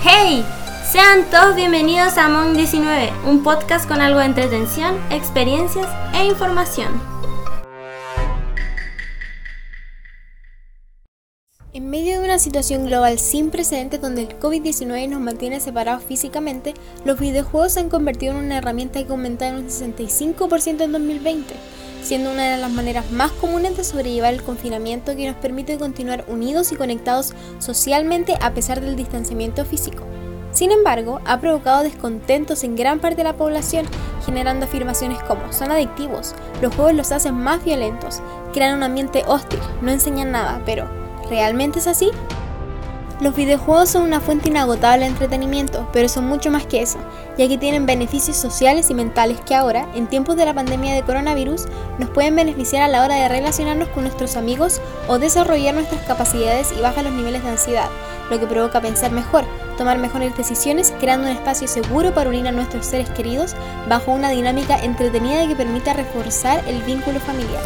[0.00, 0.44] ¡Hey!
[0.88, 6.88] Sean todos bienvenidos a Among 19, un podcast con algo de entretención, experiencias e información.
[11.72, 16.74] En medio de una situación global sin precedentes donde el COVID-19 nos mantiene separados físicamente,
[17.04, 19.20] los videojuegos se han convertido en una herramienta que en
[19.56, 21.54] un 65% en 2020,
[22.08, 26.24] siendo una de las maneras más comunes de sobrellevar el confinamiento que nos permite continuar
[26.26, 30.04] unidos y conectados socialmente a pesar del distanciamiento físico.
[30.50, 33.84] Sin embargo, ha provocado descontentos en gran parte de la población,
[34.24, 38.22] generando afirmaciones como son adictivos, los juegos los hacen más violentos,
[38.54, 40.88] crean un ambiente hostil, no enseñan nada, pero
[41.28, 42.10] ¿realmente es así?
[43.20, 46.98] Los videojuegos son una fuente inagotable de entretenimiento, pero son mucho más que eso,
[47.36, 51.02] ya que tienen beneficios sociales y mentales que ahora, en tiempos de la pandemia de
[51.02, 51.66] coronavirus,
[51.98, 56.72] nos pueden beneficiar a la hora de relacionarnos con nuestros amigos o desarrollar nuestras capacidades
[56.78, 57.88] y bajar los niveles de ansiedad,
[58.30, 59.44] lo que provoca pensar mejor,
[59.76, 63.56] tomar mejores decisiones, creando un espacio seguro para unir a nuestros seres queridos
[63.88, 67.62] bajo una dinámica entretenida que permita reforzar el vínculo familiar.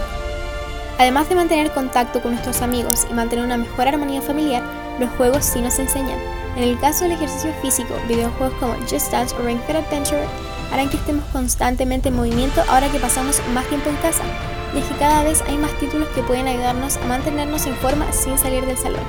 [0.99, 4.63] Además de mantener contacto con nuestros amigos y mantener una mejor armonía familiar,
[4.99, 6.19] los juegos sí nos enseñan.
[6.57, 10.27] En el caso del ejercicio físico, videojuegos como Just Dance o Ring Adventure
[10.71, 14.23] harán que estemos constantemente en movimiento ahora que pasamos más tiempo en casa,
[14.75, 18.11] y es que cada vez hay más títulos que pueden ayudarnos a mantenernos en forma
[18.13, 19.03] sin salir del salón.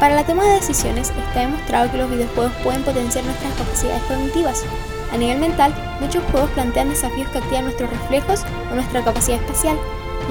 [0.00, 4.64] Para la toma de decisiones está demostrado que los videojuegos pueden potenciar nuestras capacidades cognitivas.
[5.12, 9.78] A nivel mental, muchos juegos plantean desafíos que activan nuestros reflejos o nuestra capacidad espacial,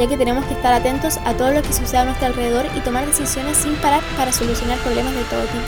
[0.01, 2.79] ya que tenemos que estar atentos a todo lo que sucede a nuestro alrededor y
[2.79, 5.63] tomar decisiones sin parar para solucionar problemas de todo tipo.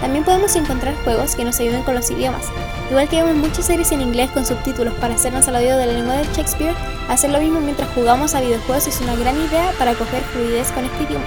[0.00, 2.46] También podemos encontrar juegos que nos ayuden con los idiomas.
[2.88, 5.92] Igual que vemos muchas series en inglés con subtítulos para hacernos al oído de la
[5.92, 6.74] lengua de Shakespeare,
[7.10, 10.86] hacer lo mismo mientras jugamos a videojuegos es una gran idea para coger fluidez con
[10.86, 11.26] este idioma.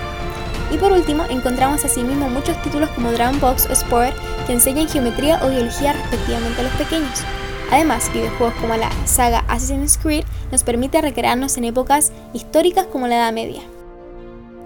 [0.72, 4.16] Y por último, encontramos asimismo muchos títulos como Dragon o Sport
[4.48, 7.23] que enseñan geometría o biología respectivamente a los pequeños.
[7.72, 13.16] Además, videojuegos como la saga Assassin's Creed nos permite recrearnos en épocas históricas como la
[13.16, 13.61] Edad Media.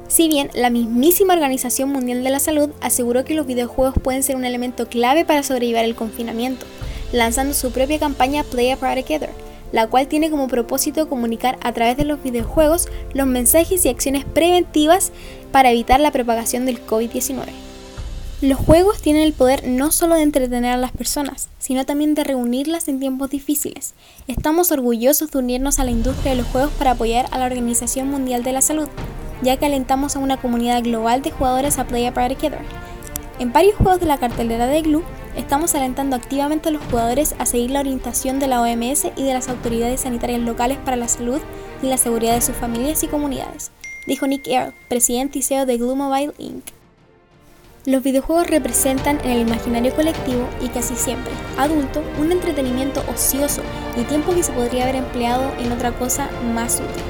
[0.08, 4.36] Si bien la mismísima Organización Mundial de la Salud aseguró que los videojuegos pueden ser
[4.36, 6.66] un elemento clave para sobrevivir el confinamiento,
[7.12, 9.32] lanzando su propia campaña Play a Part Together,
[9.72, 14.26] la cual tiene como propósito comunicar a través de los videojuegos los mensajes y acciones
[14.26, 15.12] preventivas
[15.52, 17.71] para evitar la propagación del COVID-19.
[18.42, 22.24] Los juegos tienen el poder no solo de entretener a las personas, sino también de
[22.24, 23.94] reunirlas en tiempos difíciles.
[24.26, 28.10] Estamos orgullosos de unirnos a la industria de los juegos para apoyar a la Organización
[28.10, 28.88] Mundial de la Salud,
[29.44, 32.62] ya que alentamos a una comunidad global de jugadores a Play a Party Together.
[33.38, 35.04] En varios juegos de la cartelera de Glue,
[35.38, 39.34] estamos alentando activamente a los jugadores a seguir la orientación de la OMS y de
[39.34, 41.42] las autoridades sanitarias locales para la salud
[41.84, 43.70] y la seguridad de sus familias y comunidades,
[44.08, 46.81] dijo Nick Earl, presidente y CEO de Glue Mobile Inc.
[47.84, 53.64] Los videojuegos representan en el imaginario colectivo y casi siempre adulto un entretenimiento ocioso
[54.00, 57.04] y tiempo que se podría haber empleado en otra cosa más útil.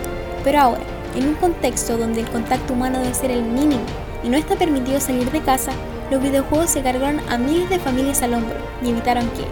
[0.45, 0.83] Pero ahora,
[1.13, 3.81] en un contexto donde el contacto humano debe ser el mínimo
[4.23, 5.73] y no está permitido salir de casa,
[6.09, 9.43] los videojuegos se cargaron a miles de familias al hombro y evitaron que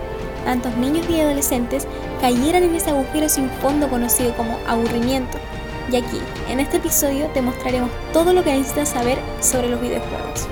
[0.46, 1.86] tantos niños y adolescentes
[2.22, 5.38] cayeran en ese agujero sin fondo conocido como aburrimiento.
[5.92, 6.20] Y aquí,
[6.50, 10.48] en este episodio, te mostraremos todo lo que necesitas saber sobre los videojuegos.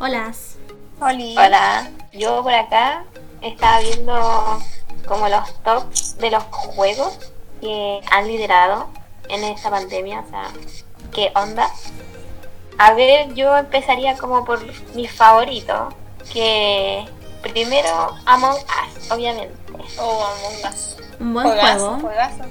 [0.00, 0.34] Cuentan?
[1.00, 1.46] Hola.
[1.46, 3.04] Hola, yo por acá
[3.42, 4.58] estaba viendo
[5.06, 7.18] como los tops de los juegos
[7.60, 8.88] que han liderado
[9.28, 10.48] en esta pandemia, o sea,
[11.12, 11.70] ¿qué onda?
[12.78, 14.60] A ver, yo empezaría como por
[14.94, 15.90] mi favorito,
[16.32, 17.06] que
[17.42, 19.54] primero Among Us, obviamente.
[19.98, 20.96] Oh, Among Us.
[21.18, 22.00] Un buen Juegazo, juego.
[22.00, 22.44] juegazo.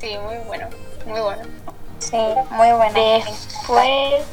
[0.00, 0.66] Sí, muy bueno,
[1.06, 1.42] muy bueno.
[2.00, 2.16] Sí,
[2.50, 2.92] muy bueno.
[2.94, 4.24] Después,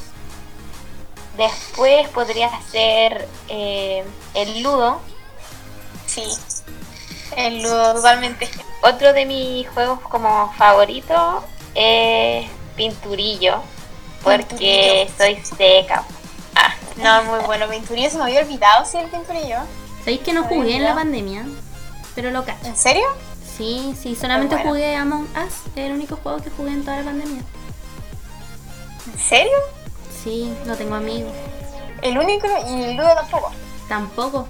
[1.38, 5.02] después podría ser eh, el Ludo,
[6.08, 6.24] Sí,
[7.36, 8.50] el Ludo totalmente.
[8.82, 11.44] Otro de mis juegos como favorito
[11.74, 13.62] es Pinturillo,
[14.24, 16.04] porque soy seca.
[16.56, 17.68] Ah, No, muy bueno.
[17.68, 19.58] Pinturillo se me había olvidado, sí, el Pinturillo.
[20.00, 21.46] ¿Sabéis que no jugué en la pandemia?
[22.14, 22.66] Pero lo cacho.
[22.66, 23.04] ¿En serio?
[23.58, 24.70] Sí, sí, solamente bueno.
[24.70, 27.42] jugué Among Us, es el único juego que jugué en toda la pandemia.
[29.12, 29.58] ¿En serio?
[30.26, 31.32] Sí, no tengo amigos.
[32.02, 33.52] El único y el Ludo tampoco.
[33.88, 34.48] Tampoco.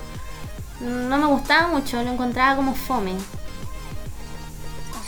[0.79, 3.11] No me gustaba mucho, lo encontraba como fome.
[3.11, 3.21] ¿En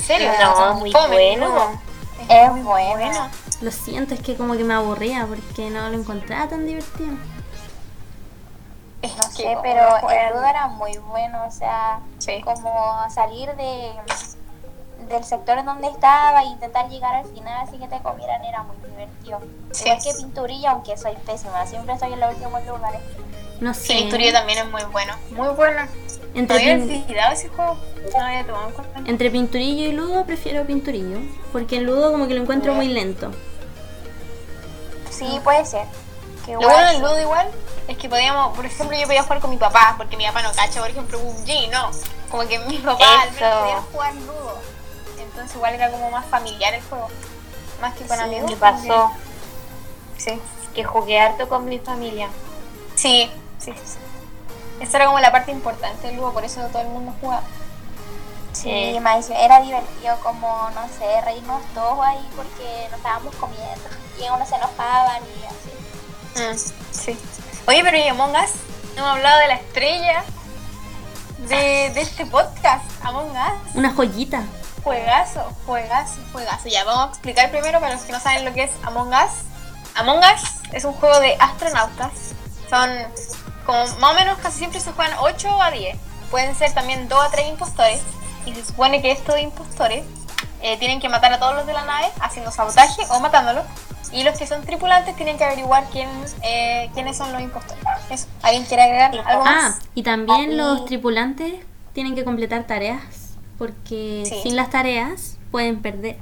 [0.06, 0.30] serio?
[0.40, 1.81] No, muy Fome, bueno.
[2.30, 3.30] Es muy bueno.
[3.62, 7.14] Lo siento, es que como que me aburría porque no lo encontraba tan divertido.
[9.02, 12.42] Es Sí, Sí, como pero no el ludo era muy bueno, o sea, Sí.
[12.44, 13.94] como salir de
[15.09, 18.63] del sector en donde estaba e intentar llegar al final así que te comieran era
[18.63, 19.39] muy divertido.
[19.71, 19.86] Sí.
[19.86, 23.01] Igual que pinturilla, aunque soy pésima, siempre estoy en los últimos lugares.
[23.59, 23.94] No Sí, sé.
[23.95, 25.13] Pinturillo también es muy bueno.
[25.31, 25.81] Muy bueno.
[25.83, 27.75] No Entre, pin- ese juego.
[28.19, 28.27] No
[29.31, 31.18] pinturillo y ludo prefiero pinturillo.
[31.51, 33.31] Porque el ludo como que lo encuentro muy lento.
[35.09, 35.86] Sí, puede ser.
[36.45, 37.01] Que Lo bueno del sí.
[37.01, 37.50] ludo igual
[37.88, 40.51] es que podíamos, por ejemplo, yo podía jugar con mi papá, porque mi papá no
[40.54, 41.89] cacha, por ejemplo, un G, no.
[42.30, 44.57] Como que mi papá al menos podía jugar ludo.
[45.38, 47.07] Entonces igual era como más familiar el juego.
[47.80, 48.50] Más que con Sí, amigos.
[48.50, 49.12] me pasó
[50.18, 50.42] Sí.
[50.74, 52.28] que jugué harto con mi familia.
[52.95, 53.30] Sí,
[53.60, 53.98] sí, sí.
[54.80, 57.44] Esa era como la parte importante del ludo, por eso todo el mundo jugaba.
[58.51, 59.00] Sí, Eh.
[59.00, 64.50] más era divertido como, no sé, reírnos todos ahí porque nos estábamos comiendo y unos
[64.50, 66.42] se enojaban y así.
[66.42, 67.18] Mm, sí.
[67.68, 68.51] Oye, pero y Among Us,
[68.95, 70.24] hemos hablado de la estrella
[71.48, 73.75] de, de este podcast, Among Us.
[73.75, 74.42] Una joyita.
[74.84, 76.70] Juegazo, juegazo, juegazo.
[76.70, 79.32] Ya, vamos a explicar primero para los que no saben lo que es Among Us.
[79.96, 82.12] Among Us es un juego de astronautas.
[82.70, 82.90] Son
[83.66, 85.98] como más o menos casi siempre se juegan 8 a 10.
[86.32, 88.02] Pueden ser también 2 a 3 impostores.
[88.46, 90.06] Y se supone que estos impostores
[90.62, 93.66] eh, tienen que matar a todos los de la nave haciendo sabotaje o matándolos.
[94.14, 96.08] Y los que son tripulantes tienen que averiguar quién,
[96.44, 97.84] eh, quiénes son los impostores.
[98.10, 98.28] Eso.
[98.42, 99.80] ¿Alguien quiere agregar algo Ah, más?
[99.96, 101.56] y también Ahí- los tripulantes
[101.94, 103.02] tienen que completar tareas.
[103.57, 104.42] Porque Sí.
[104.44, 106.18] sin las tareas pueden perder.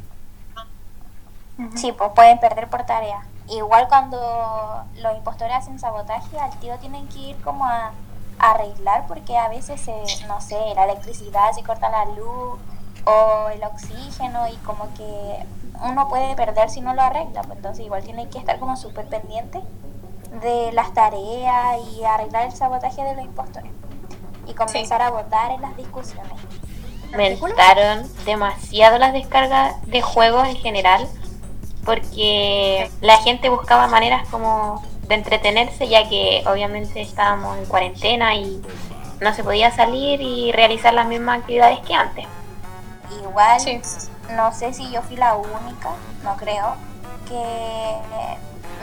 [1.75, 3.25] Sí, pues pueden perder por tarea.
[3.49, 7.91] Igual cuando los impostores hacen sabotaje, al tiro tienen que ir como a,
[8.39, 9.93] a arreglar porque a veces, se,
[10.27, 12.59] no sé, la electricidad se corta la luz
[13.05, 15.45] o el oxígeno y como que
[15.83, 17.43] uno puede perder si no lo arregla.
[17.43, 19.61] Pues entonces igual tiene que estar como súper pendiente
[20.41, 23.71] de las tareas y arreglar el sabotaje de los impostores.
[24.47, 26.33] Y comenzar a votar en las discusiones.
[27.13, 31.07] Me gustaron demasiado las descargas de juegos en general
[31.85, 38.61] porque la gente buscaba maneras como de entretenerse ya que obviamente estábamos en cuarentena y
[39.21, 42.25] no se podía salir y realizar las mismas actividades que antes.
[43.21, 43.79] Igual, Sí.
[44.31, 45.91] no sé si yo fui la única,
[46.23, 46.75] no creo,
[47.29, 47.95] que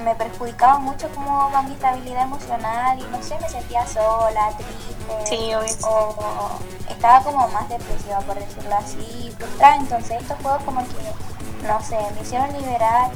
[0.05, 5.27] me perjudicaba mucho como con mi estabilidad emocional y no sé, me sentía sola, triste.
[5.27, 5.89] Sí, obvio.
[5.89, 6.59] O
[6.89, 9.77] estaba como más depresiva, por decirlo así, frustrada.
[9.77, 13.11] Entonces estos juegos como que, no sé, me hicieron liberar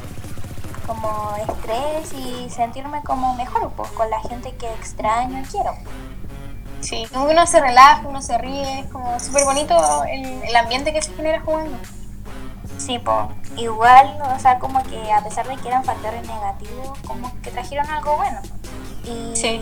[0.86, 5.74] como estrés y sentirme como mejor pues, con la gente que extraño y quiero.
[6.80, 11.02] Sí, uno se relaja, uno se ríe, es como súper bonito el, el ambiente que
[11.02, 11.76] se genera jugando.
[12.78, 13.28] Sí, po.
[13.56, 17.88] igual, o sea, como que a pesar de que eran factores negativos, como que trajeron
[17.88, 18.40] algo bueno.
[19.04, 19.60] Y Sí.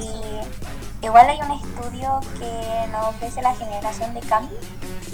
[1.00, 4.58] igual hay un estudio que nos ofrece la generación de cambio,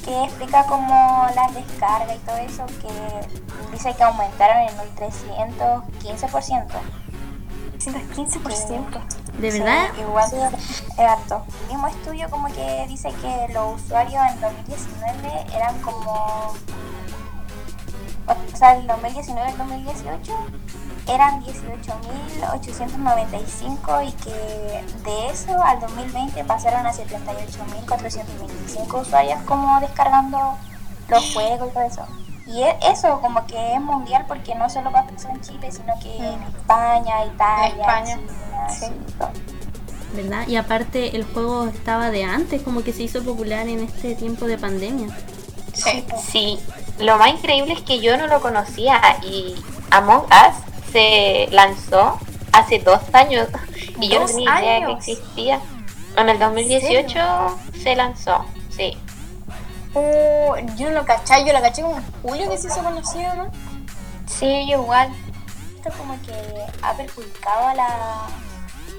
[0.04, 6.78] que explica como las descargas y todo eso, que dice que aumentaron en un 315%.
[7.78, 9.00] 115%.
[9.38, 9.86] ¿De Sí, verdad?
[9.98, 11.44] igual es harto.
[11.62, 16.52] El mismo estudio como que dice que los usuarios en 2019 eran como...
[18.60, 20.32] O sea, el 2019 al 2018
[21.08, 30.58] eran 18.895 y que de eso al 2020 pasaron a 78.425 usuarios como descargando
[31.08, 32.06] los juegos y todo eso.
[32.48, 36.18] Y e- eso como que es mundial porque no solo pasó en Chile, sino que
[36.18, 38.92] en España, Italia, España, China, sí.
[40.12, 40.46] ¿Verdad?
[40.46, 44.44] Y aparte el juego estaba de antes, como que se hizo popular en este tiempo
[44.44, 45.08] de pandemia.
[45.72, 46.04] Sí.
[46.30, 46.58] Sí,
[47.00, 49.54] lo más increíble es que yo no lo conocía y
[49.90, 52.18] Among Us se lanzó
[52.52, 53.48] hace dos años
[54.00, 55.08] y yo no ¿Dos tenía idea que años?
[55.08, 55.60] existía.
[56.16, 58.96] En el 2018 se lanzó, sí.
[59.94, 63.34] Uh, yo no lo caché, yo lo caché como en julio que se hizo conocido,
[63.34, 63.50] ¿no?
[64.26, 65.10] Sí, yo igual.
[65.76, 66.32] esto como que
[66.82, 67.88] ha perjudicado a la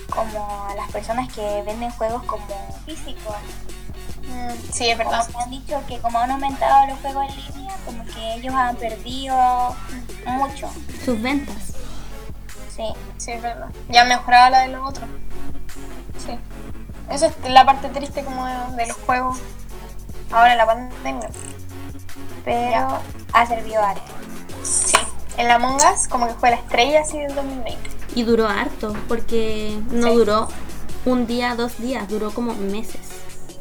[0.09, 2.45] como a las personas que venden juegos como
[2.85, 3.35] físicos.
[4.27, 5.25] Mm, sí, es verdad.
[5.25, 8.75] Como han dicho que como han aumentado los juegos en línea, como que ellos han
[8.75, 9.75] perdido
[10.25, 10.69] mucho.
[11.03, 11.73] Sus ventas.
[12.75, 12.83] Sí.
[13.17, 13.67] Sí, es verdad.
[13.89, 15.07] Ya mejoraba la de los otros.
[16.25, 16.37] Sí.
[17.09, 19.39] Eso es la parte triste como de, de los juegos
[20.31, 21.29] ahora en la pandemia.
[22.45, 23.01] Pero Ya.
[23.33, 24.11] ha servido harto.
[24.63, 24.97] Sí.
[25.37, 27.89] En la Among Us como que fue la estrella así del 2020.
[28.15, 30.13] Y duró harto, porque no Sí.
[30.15, 30.47] duró
[31.05, 32.99] un día, dos días, duró como meses.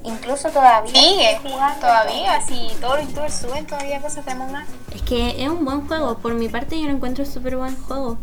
[0.03, 1.81] Incluso todavía Sigue, estoy jugando.
[1.81, 4.95] todavía, así todos los youtubers suben todavía cosas de Among Us.
[4.95, 8.17] Es que es un buen juego, por mi parte yo lo encuentro súper buen juego.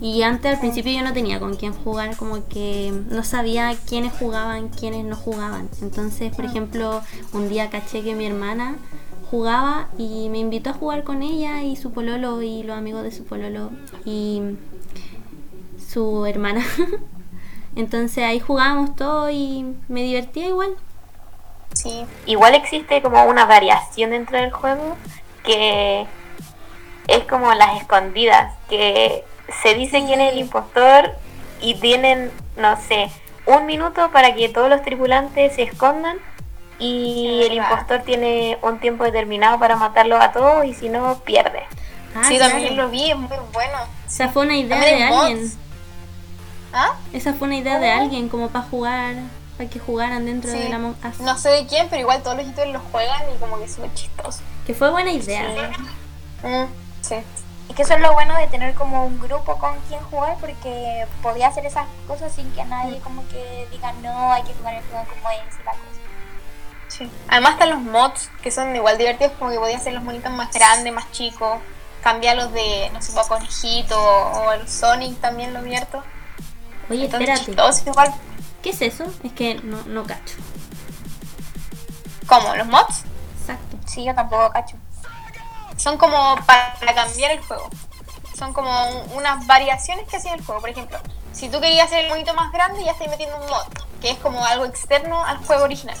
[0.00, 4.12] Y antes al principio yo no tenía con quién jugar, como que no sabía quiénes
[4.12, 5.70] jugaban, quiénes no jugaban.
[5.80, 7.00] Entonces, por ejemplo,
[7.32, 8.76] un día caché que mi hermana
[9.30, 13.12] jugaba y me invitó a jugar con ella y su pololo y los amigos de
[13.12, 13.70] su pololo
[14.04, 14.42] y
[15.88, 16.64] su hermana.
[17.76, 20.76] Entonces ahí jugábamos todo y me divertía igual.
[21.74, 22.06] Sí.
[22.26, 24.96] Igual existe como una variación dentro del juego
[25.44, 26.06] que
[27.06, 29.24] es como las escondidas, que
[29.62, 31.12] se dice quién es el impostor
[31.60, 33.10] y tienen, no sé,
[33.46, 36.16] un minuto para que todos los tripulantes se escondan
[36.78, 41.18] y Sí, el impostor tiene un tiempo determinado para matarlos a todos y si no,
[41.20, 41.62] pierde.
[42.14, 42.52] Ah, sí, claro.
[42.52, 43.78] también lo vi, es muy bueno.
[44.06, 45.52] Esa fue una idea de alguien.
[46.72, 46.94] ¿Ah?
[47.12, 49.14] Esa fue una idea de alguien como para jugar,
[49.56, 50.58] para que jugaran dentro Sí.
[50.58, 51.20] de la Among Us.
[51.20, 53.74] No sé de quién, pero igual todos los youtubers lo juegan y como que es
[53.74, 54.40] súper chistoso.
[54.66, 55.70] Que fue buena idea.
[56.42, 56.64] Mm,
[57.02, 57.16] sí.
[57.68, 61.06] Y que eso es lo bueno de tener como un grupo con quien jugar porque
[61.22, 64.82] podía hacer esas cosas sin que nadie como que diga no, hay que jugar el
[64.84, 65.84] juego como es y la cosa.
[66.88, 67.10] Sí.
[67.28, 70.52] Además están los mods que son igual divertidos, como que podía hacer los monitos más
[70.52, 71.58] grandes, más chicos,
[72.02, 76.02] cambiarlos de, no sé, conejito o el Sonic también lo abierto.
[76.90, 77.44] Oye, Entonces espérate.
[77.46, 78.14] chistoso igual.
[78.64, 79.04] ¿Qué es eso?
[79.22, 80.36] Es que no, no cacho.
[82.26, 82.56] ¿Cómo?
[82.56, 83.04] ¿Los mods?
[83.40, 83.76] Exacto.
[83.86, 84.76] Sí, yo tampoco cacho.
[85.76, 87.68] Son como para cambiar el juego.
[88.38, 90.62] Son como un- unas variaciones que hacía el juego.
[90.62, 90.98] Por ejemplo,
[91.32, 93.64] si tú querías hacer el monito más grande, ya estás metiendo un mod,
[94.00, 95.96] que es como algo externo al juego original.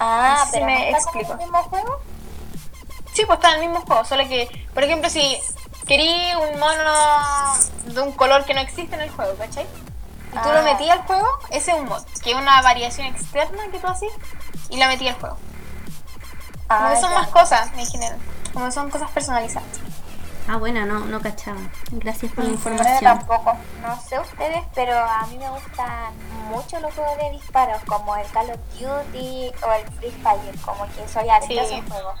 [0.00, 1.32] Ah, pero me ¿no está explico.
[1.34, 2.00] en el mismo juego?
[3.12, 5.38] Sí, pues está en el mismo juego, solo que, por ejemplo, si
[5.86, 6.92] quería un mono
[7.84, 9.66] de un color que no existe en el juego, ¿cachai?
[10.36, 10.54] Y tú Ah.
[10.54, 13.86] lo metías al juego, ese es un mod, que es una variación externa que tú
[13.86, 14.12] haces
[14.68, 15.36] y la metías al juego.
[16.68, 17.18] Como Ah, que son ya.
[17.20, 18.18] más cosas en general,
[18.52, 19.68] como que son cosas personalizadas.
[20.48, 21.58] Ah, buena, no, no cachaba.
[21.90, 23.02] Gracias por la No, yo información.
[23.02, 23.56] tampoco.
[23.82, 26.14] No sé ustedes, pero a mí me gustan
[26.50, 30.86] mucho los juegos de disparos, como el Call of Duty o el Free Fire, como
[30.94, 31.74] que soy adicta a Sí.
[31.74, 32.20] esos juegos.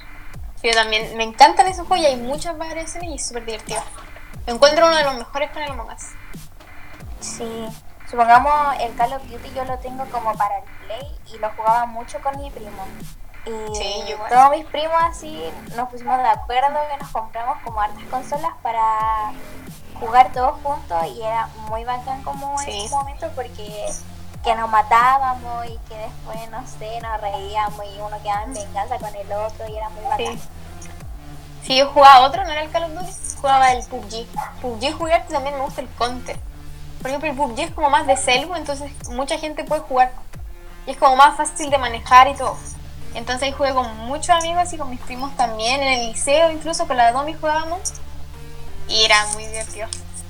[0.60, 3.80] Sí, yo también, me encantan esos juegos y hay muchas variaciones y es súper divertido.
[4.46, 6.02] Me encuentro uno de los mejores con el Among Us.
[7.20, 7.66] Sí.
[8.10, 11.86] Supongamos el Call of Duty yo lo tengo como para el Play y lo jugaba
[11.86, 12.84] mucho con mi primo.
[13.44, 14.30] Y Sí, yo igual.
[14.30, 19.32] todos mis primos así nos pusimos de acuerdo que nos compramos como hartas consolas para
[20.00, 23.86] jugar todos juntos y era muy bacán como en ese momento porque
[24.44, 28.98] que nos matábamos y que después, no sé, nos reíamos y uno quedaba en venganza
[28.98, 30.38] con el otro y era muy bacán.
[30.38, 30.48] Sí.
[31.64, 34.26] Si yo jugaba otro, no era el Call of Duty, jugaba el PUBG.
[34.62, 36.38] PUBG jugar también me gusta el Counter.
[37.00, 40.12] Por ejemplo, el PUBG es como más de selvo, entonces mucha gente puede jugar.
[40.86, 42.56] Y es como más fácil de manejar y todo.
[43.14, 46.86] Entonces ahí jugué con muchos amigos y con mis primos también, en el liceo incluso
[46.86, 47.80] con la Domi jugábamos.
[48.88, 49.88] Y era muy divertido.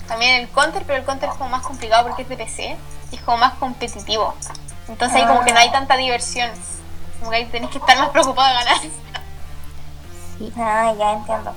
[0.08, 2.76] También el Counter, pero el Counter es como más complicado porque es de PC
[3.10, 4.34] y es como más competitivo.
[4.88, 6.50] Entonces ahí como que no hay tanta diversión.
[7.18, 8.76] Como que ahí tenés que estar más preocupado de ganar.
[10.58, 11.54] Ah, ya entiendo.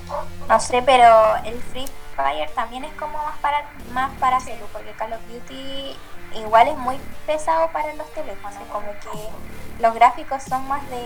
[0.50, 3.63] No sé, pero el Free Fire también es como más para
[3.94, 5.96] más para celu, porque Call of Duty
[6.36, 9.29] igual es muy pesado para los teléfonos, como que
[9.82, 10.98] los gráficos son más de,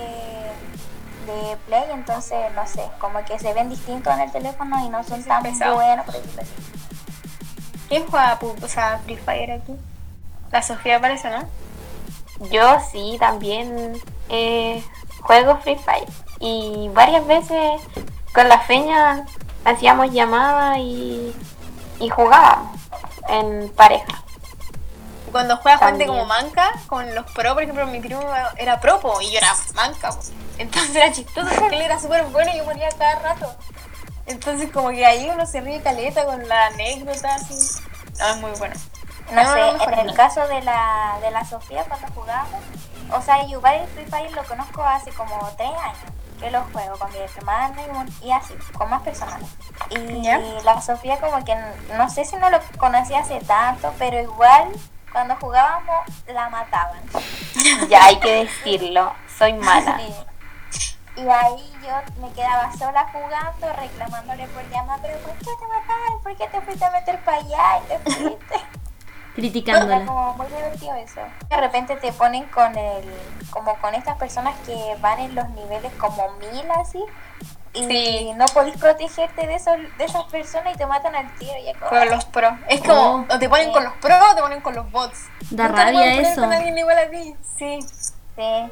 [1.31, 5.03] de Play, entonces no sé, como que se ven distintos en el teléfono y no
[5.03, 5.75] son Sí, tan pesado.
[5.75, 6.05] buenos.
[7.89, 9.73] ¿Quién juega o sea, Free Fire aquí?
[10.51, 11.43] La Sofía parece, ¿no?
[12.49, 14.83] Yo sí, también eh,
[15.21, 16.07] juego Free Fire.
[16.39, 17.81] Y varias veces
[18.33, 19.25] con la feña
[19.65, 21.33] hacíamos llamadas y,
[21.99, 22.79] y jugábamos
[23.29, 24.23] en pareja.
[25.31, 28.21] Cuando juega gente como manca, con los pro, por ejemplo, mi primo
[28.57, 30.11] era pro po, y yo era manca.
[30.11, 30.19] po.
[30.59, 33.55] Entonces era chistoso porque él era súper bueno y yo moría cada rato.
[34.27, 37.81] Entonces como que ahí uno se ríe caleta con la anécdota así.
[38.19, 38.75] No, es muy bueno.
[39.31, 42.61] No, No, sé, no, en el caso de la, de la Sofía cuando jugábamos,
[43.11, 45.97] o sea, yo igual Free Fire lo conozco hace como tres años,
[46.43, 47.81] que lo juego con mi hermana
[48.21, 49.39] y, y así, con más personas.
[49.89, 50.39] Y ¿Ya?
[50.65, 51.55] la Sofía como que,
[51.95, 54.67] no sé si no lo conocía hace tanto, pero igual
[55.11, 57.01] cuando jugábamos la mataban.
[57.89, 59.97] Ya hay que decirlo, soy mala.
[59.97, 60.93] Sí.
[61.15, 66.21] Y ahí yo me quedaba sola jugando, reclamándole por llamar, pero ¿por qué te mataban?
[66.23, 68.82] ¿Por qué te fuiste a meter para allá y te fuiste?
[69.35, 70.05] Era Criticándola.
[70.05, 71.21] como muy divertido eso.
[71.49, 73.03] De repente te ponen con el,
[73.49, 77.03] como con estas personas que van en los niveles como mil así.
[77.75, 78.31] Y Sí.
[78.35, 81.53] no podés protegerte de esos, de esas personas y te matan al tiro.
[81.57, 82.55] Y Con los pro.
[82.69, 83.33] Es como, Oh.
[83.33, 83.71] o te ponen Sí.
[83.73, 85.19] con los pro o te ponen con los bots.
[85.49, 86.39] Da rabia eso.
[86.41, 87.35] con alguien igual a ti.
[87.57, 87.79] Sí.
[88.35, 88.71] Sí.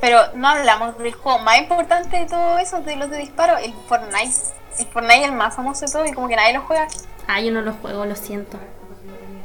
[0.00, 3.72] Pero no hablamos del juego más importante de todo eso, de los de disparo, el
[3.86, 4.34] Fortnite.
[4.80, 6.88] El Fortnite es el más famoso de todo y como que nadie lo juega.
[7.28, 8.58] Ah, yo no lo juego, lo siento.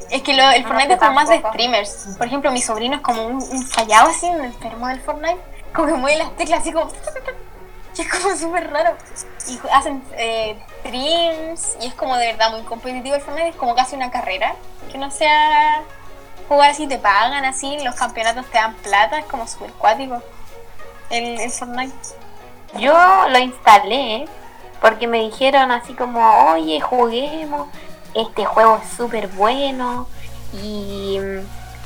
[0.09, 2.07] Es que lo- el No, Fortnite es como más de streamers.
[2.17, 5.37] Por ejemplo, mi sobrino es como un, un fallado así, un enfermo del Fortnite.
[5.73, 6.91] Como que mueve las teclas así como...
[7.97, 8.93] Y es como súper raro.
[9.47, 13.49] Y hacen eh, streams y es como de verdad muy competitivo el Fortnite.
[13.49, 14.53] Es como casi una carrera.
[14.91, 15.81] Que no sea
[16.49, 19.19] jugar así, te pagan así, los campeonatos te dan plata.
[19.19, 20.21] Es como súper cuático
[21.09, 21.95] el, el Fortnite.
[22.77, 22.93] Yo
[23.29, 24.27] lo instalé
[24.81, 27.69] porque me dijeron así como, oye, juguemos,
[28.15, 30.07] este juego es súper bueno
[30.53, 31.19] y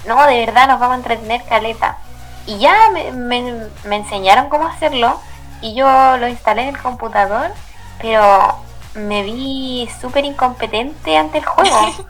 [0.06, 1.98] no, de verdad nos vamos a entretener caleta.
[2.46, 5.20] Y ya me, me- me enseñaron cómo hacerlo
[5.62, 5.86] y yo
[6.18, 7.52] lo instalé en el computador,
[8.02, 8.56] pero
[8.96, 11.78] me vi súper incompetente ante el juego.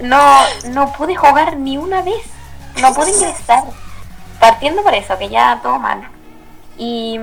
[0.00, 0.22] No,
[0.68, 2.22] no pude jugar ni una vez,
[2.80, 3.64] no pude ingresar.
[4.38, 6.08] Partiendo por eso, que ya todo mal.
[6.76, 7.18] Y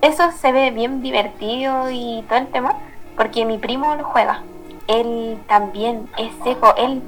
[0.00, 2.74] eso se ve bien divertido y todo el tema,
[3.18, 4.42] porque mi primo lo juega.
[4.86, 7.02] Él también es seco, él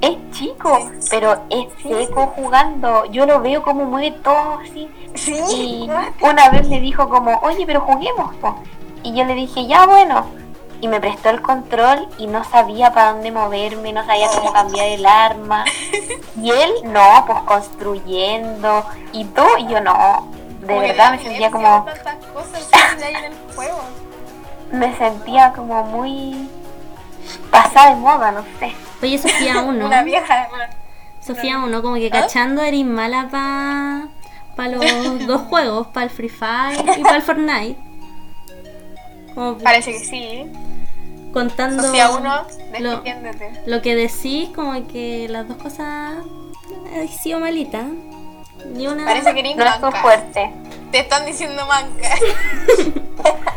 [0.00, 3.04] es chico, pero es seco jugando.
[3.06, 4.88] Yo lo veo como mueve todo así.
[5.14, 8.34] Sí, Y una vez le dijo como, oye, pero juguemos.
[8.36, 8.56] po".
[9.02, 10.26] Y yo le dije, ya bueno.
[10.80, 14.88] Y me prestó el control y no sabía para dónde moverme, no sabía cómo cambiar
[14.88, 15.64] el arma.
[16.40, 19.56] Y él, no, pues construyendo y todo.
[19.56, 20.28] Y yo no,
[20.60, 24.05] de verdad da me sentía como, tantas cosas así que hay en el juego.
[24.76, 26.48] Me sentía como muy
[27.50, 28.72] pasada de moda, no sé.
[29.02, 29.86] Oye, Sofía 1.
[29.86, 30.48] Una vieja,
[31.20, 32.20] Sofía 1, como que ¿Ah?
[32.22, 34.08] cachando eres mala para
[34.54, 37.76] pa los dos juegos, para el Free Fire y para el Fortnite.
[39.34, 40.52] Como parece que sí.
[41.32, 42.46] contando Sofía 1,
[42.80, 43.02] lo,
[43.66, 46.14] lo que decís, como que las dos cosas
[46.94, 47.84] han sido malitas.
[48.72, 49.04] Ni una.
[49.04, 49.92] Parece que eres No manca.
[50.00, 50.52] fuerte.
[50.90, 52.08] Te están diciendo manca.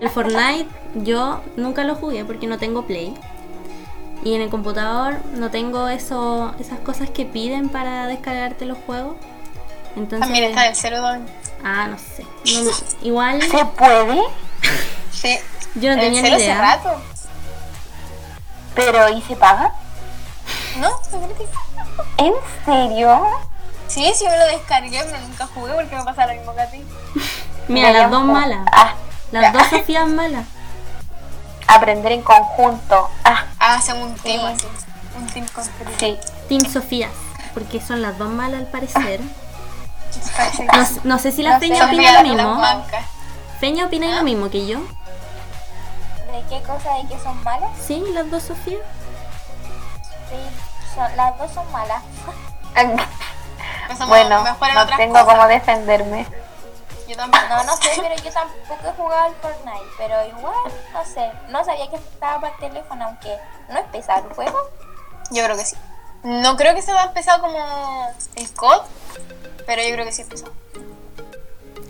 [0.00, 3.14] El Fortnite yo nunca lo jugué porque no tengo Play.
[4.24, 9.16] Y en el computador no tengo eso, esas cosas que piden para descargarte los juegos.
[9.96, 11.02] Entonces, También está en el 0
[11.64, 12.24] ah, no sé.
[12.54, 12.70] No, no,
[13.02, 14.20] igual ¿Se puede?
[15.10, 15.36] Sí.
[15.74, 16.60] yo no en el tenía 0 ni hace idea.
[16.60, 17.00] rato.
[18.74, 19.72] ¿Pero y se paga?
[20.78, 20.88] ¿No?
[20.90, 22.32] ¿No crees que- ¿En
[22.64, 23.20] serio?
[23.88, 26.60] Sí, sí, yo me lo descargué, pero nunca jugué porque me pasa lo mismo que
[26.60, 26.84] a ti.
[27.68, 28.60] Mira, Me las dos malas.
[28.72, 28.94] Ah,
[29.32, 30.44] Las dos Sofías malas.
[31.66, 33.08] aprender en conjunto.
[33.24, 34.46] Ah, Ah, hacen un team Sí.
[34.66, 34.66] así.
[35.16, 35.92] Un team construido.
[35.98, 36.18] sí.
[36.48, 37.10] Team Sofías.
[37.54, 39.20] Porque son las dos malas al parecer.
[41.04, 42.62] No, sé si la No Feña sé, opina lo mismo.
[43.60, 44.16] Feña opina ¿Ah?
[44.16, 44.78] lo mismo que yo.
[44.80, 46.94] ¿De qué cosa?
[46.94, 47.70] ¿De que son malas?
[47.86, 48.80] Sí, las dos Sofías.
[50.28, 50.36] Sí,
[50.94, 52.02] son- las dos son malas.
[54.08, 54.42] Bueno,
[54.74, 56.26] no tengo cómo defenderme.
[57.10, 57.44] Yo tampoco.
[57.48, 59.90] No, no sé, pero yo tampoco he jugado al Fortnite.
[59.98, 60.54] Pero igual,
[60.92, 61.32] no sé.
[61.48, 63.36] No sabía que estaba para el teléfono, aunque
[63.68, 64.56] no es pesado el juego.
[65.32, 65.74] Yo creo que sí.
[66.22, 67.58] No creo que sea tan pesado como
[68.36, 68.82] el COD,
[69.66, 70.52] pero yo creo que sí es pesado.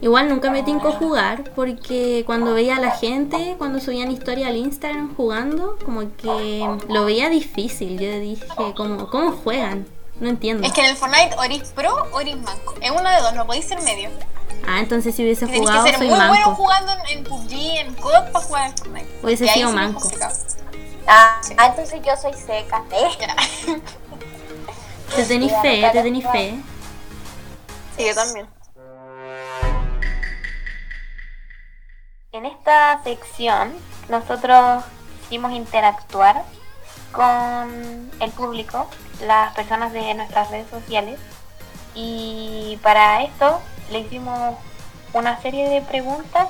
[0.00, 4.56] Igual nunca me tinco jugar porque cuando veía a la gente, cuando subían historia al
[4.56, 7.98] Instagram jugando, como que lo veía difícil.
[7.98, 9.86] Yo dije, como, ¿cómo juegan?
[10.18, 10.66] No entiendo.
[10.66, 12.74] Es que en el Fortnite o eres pro o eres manco.
[12.80, 14.08] Es una de dos, no podéis ser medio.
[14.72, 16.54] Ah, entonces si hubiese Tienes jugado que ser soy muy bueno manco.
[16.54, 19.08] jugando en, en PUBG, en COD para jugar Fortnite.
[19.20, 20.08] Hubiese sido manco.
[21.08, 22.84] Ah, ah, entonces yo soy seca.
[22.92, 23.80] ¿eh?
[25.16, 26.54] Te tenéis fe, te tenéis fe.
[27.96, 28.46] Sí, yo también.
[32.30, 33.74] En esta sección
[34.08, 34.84] nosotros
[35.22, 36.44] quisimos interactuar
[37.10, 38.88] con el público,
[39.26, 41.18] las personas de nuestras redes sociales
[41.96, 44.56] y para esto le hicimos
[45.12, 46.48] una serie de preguntas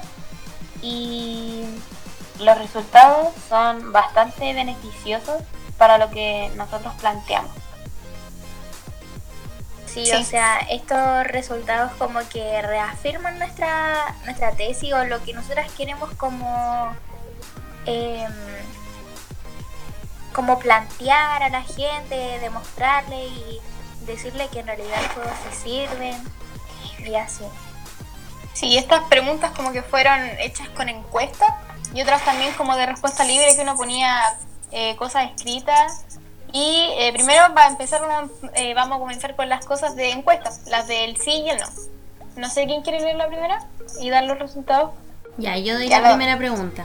[0.83, 1.65] y
[2.39, 5.43] los resultados son bastante beneficiosos
[5.79, 7.51] para lo que nosotros planteamos.
[9.87, 10.13] Sí, Sí.
[10.13, 16.11] o sea, estos resultados como que reafirman nuestra, nuestra tesis o lo que nosotras queremos
[16.15, 16.95] como,
[17.87, 18.31] em,
[20.33, 23.61] como plantear a la gente, demostrarle y
[24.07, 26.23] decirle que en realidad los juegos sí sirven
[27.07, 27.45] y así.
[28.53, 31.49] Sí, estas preguntas como que fueron hechas con encuestas
[31.95, 34.19] y otras también como de respuesta libre que uno ponía
[34.71, 36.05] eh, cosas escritas.
[36.53, 40.63] Y eh, primero para empezar vamos, eh, vamos a comenzar con las cosas de encuestas,
[40.67, 41.67] las del sí y el no.
[42.37, 43.65] No sé quién quiere leer la primera
[44.01, 44.91] y dar los resultados.
[45.37, 46.85] Ya, yo doy Ya la lo- primera pregunta.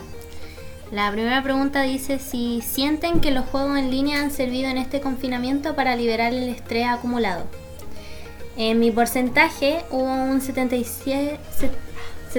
[0.92, 5.02] La primera pregunta dice si sienten que los juegos en línea han servido en este
[5.02, 7.48] confinamiento para liberar el estrés acumulado.
[8.58, 11.72] En mi porcentaje hubo un 77 se-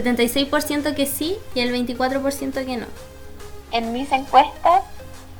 [0.02, 2.86] 76% que sí y el 24% que no.
[3.72, 4.82] En mis encuestas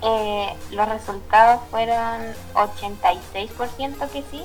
[0.03, 2.23] eh, los resultados fueron
[2.55, 4.43] 86% que sí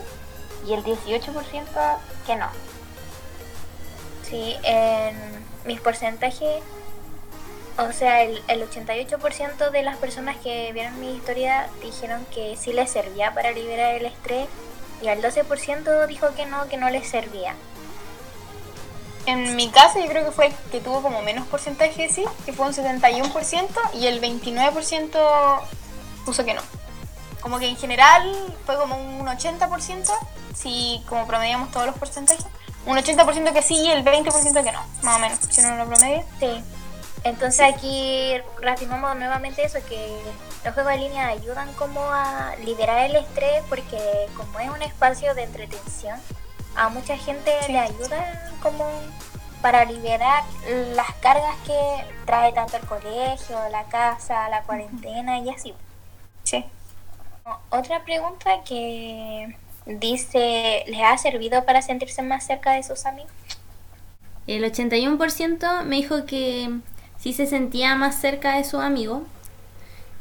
[0.67, 2.47] y el 18% que no.
[4.29, 5.15] Sí, en
[5.65, 6.61] mis porcentajes,
[7.77, 12.71] o sea, el, el 88% de las personas que vieron mi historia dijeron que sí
[12.73, 14.47] les servía para liberar el estrés
[15.01, 17.55] y el 12% dijo que no, que no les servía.
[19.25, 22.53] En mi caso yo creo que fue el que tuvo como menos porcentaje sí, que
[22.53, 25.61] fue un 71% y el 29%
[26.25, 26.61] puso que no.
[27.39, 28.35] Como que en general
[28.65, 30.11] fue como un 80%,
[30.55, 32.45] si como promediamos todos los porcentajes.
[32.85, 35.85] Un 80% que sí y el 20% que no, más o menos, si uno lo
[35.85, 36.23] promedia.
[36.39, 36.63] Sí.
[37.23, 40.19] Entonces aquí reafirmamos nuevamente eso, que
[40.63, 45.33] los juegos de línea ayudan como a liberar el estrés porque como es un espacio
[45.33, 46.19] de entretención,
[46.75, 48.85] a mucha gente le ayuda como
[49.61, 50.43] para liberar
[50.95, 55.73] las cargas que trae tanto el colegio, la casa, la cuarentena y así.
[56.43, 56.65] Sí.
[57.69, 63.31] Otra pregunta que dice, ¿les ha servido para sentirse más cerca de sus amigos?
[64.47, 66.69] El 81% me dijo que
[67.19, 69.23] sí se sentía más cerca de su amigo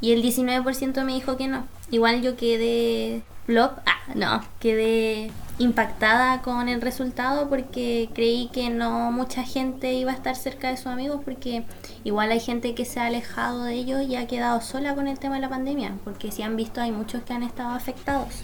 [0.01, 1.65] y el 19% me dijo que no.
[1.91, 9.11] Igual yo quedé flop, ah, no, quedé impactada con el resultado porque creí que no
[9.11, 11.63] mucha gente iba a estar cerca de sus amigos porque
[12.03, 15.19] igual hay gente que se ha alejado de ellos y ha quedado sola con el
[15.19, 18.43] tema de la pandemia porque si han visto hay muchos que han estado afectados.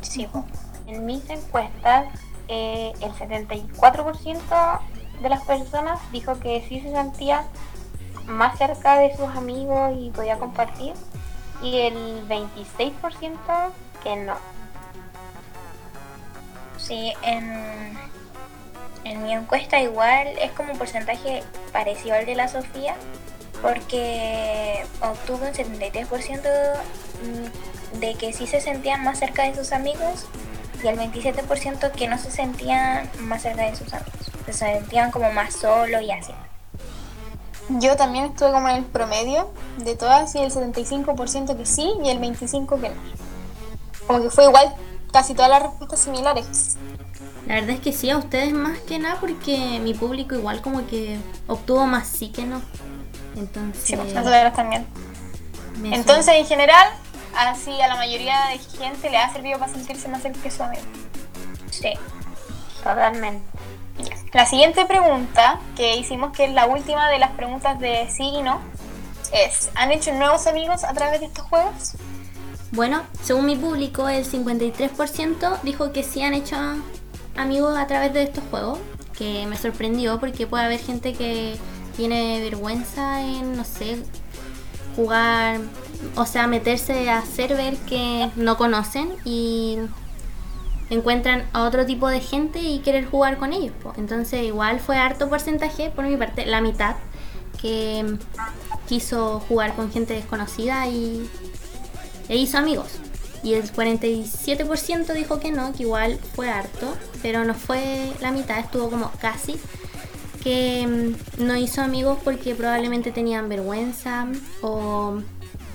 [0.00, 0.26] Sí,
[0.86, 2.06] en mis encuestas
[2.48, 4.80] eh, el 74%
[5.22, 7.44] de las personas dijo que sí se sentía
[8.26, 10.94] más cerca de sus amigos y podía compartir
[11.62, 14.36] y el 26% que no.
[16.78, 17.96] Sí, en,
[19.22, 22.94] mi encuesta igual es como un porcentaje parecido al de la Sofía,
[23.62, 26.42] porque obtuvo un 73%
[27.22, 30.26] mm, de que sí se sentían más cerca de sus amigos
[30.82, 34.30] y el 27% que no se sentían más cerca de sus amigos.
[34.44, 36.32] Se sentían como más solos y así.
[37.68, 42.10] Yo también estuve como en el promedio de todas y el 75% que sí y
[42.10, 42.94] el 25% que no.
[44.06, 44.74] Como que fue igual
[45.12, 46.76] casi todas las respuestas similares.
[47.46, 50.86] La verdad es que sí, a ustedes más que nada porque mi público igual como
[50.86, 52.60] que obtuvo más sí que no.
[53.36, 53.82] Entonces...
[53.84, 54.86] Sí, pues nosotros también.
[55.78, 56.88] me Entonces, en general,
[57.36, 60.62] así a la mayoría de gente le ha servido para sentirse más cerca que su
[60.62, 60.82] amigo.
[61.70, 61.92] Sí.
[62.82, 63.44] Totalmente.
[64.32, 68.42] La siguiente pregunta que hicimos, que es la última de las preguntas de sí y
[68.42, 68.60] no,
[69.32, 71.92] es, ¿han hecho nuevos amigos a través de estos juegos?
[72.72, 76.56] Bueno, según mi público, el 53% dijo que sí han hecho
[77.36, 78.78] amigos a través de estos juegos,
[79.16, 81.56] que me sorprendió porque puede haber gente que
[81.96, 84.02] tiene vergüenza en, no sé,
[84.96, 85.60] jugar,
[86.16, 89.78] o sea, meterse a server que no conocen y
[90.90, 93.74] encuentran a otro tipo de gente y querer jugar con ellos.
[93.96, 96.96] Entonces igual fue harto porcentaje, por mi parte, la mitad,
[97.60, 98.18] que
[98.88, 101.28] quiso jugar con gente desconocida y
[102.28, 102.98] e hizo amigos.
[103.42, 108.58] Y el 47% dijo que no, que igual fue harto, pero no fue la mitad,
[108.58, 109.56] estuvo como casi,
[110.42, 114.26] que mm, no hizo amigos porque probablemente tenían vergüenza
[114.62, 115.18] o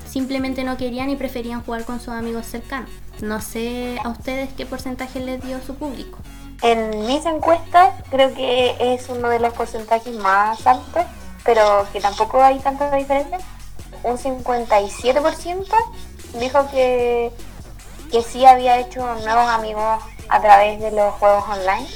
[0.09, 2.89] simplemente no querían y preferían jugar con sus amigos cercanos.
[3.19, 6.17] No sé a ustedes qué porcentaje les dio su público.
[6.61, 11.03] En mis encuestas creo que es uno de los porcentajes más altos,
[11.43, 13.39] pero que tampoco hay tanta diferencia.
[14.03, 15.65] Un 57%
[16.39, 17.31] dijo que,
[18.11, 21.87] que sí había hecho nuevos amigos a través de los juegos online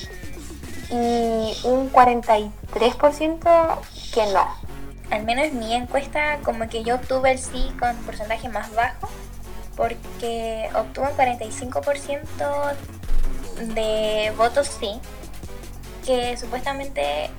[0.90, 3.80] y un 43%
[4.14, 4.48] que no.
[5.12, 9.08] Al menos en mi encuesta, como que yo obtuve el sí con porcentaje más bajo,
[9.76, 12.76] porque obtuve un 45%
[13.74, 15.00] de votos sí,
[16.06, 17.30] que supuestamente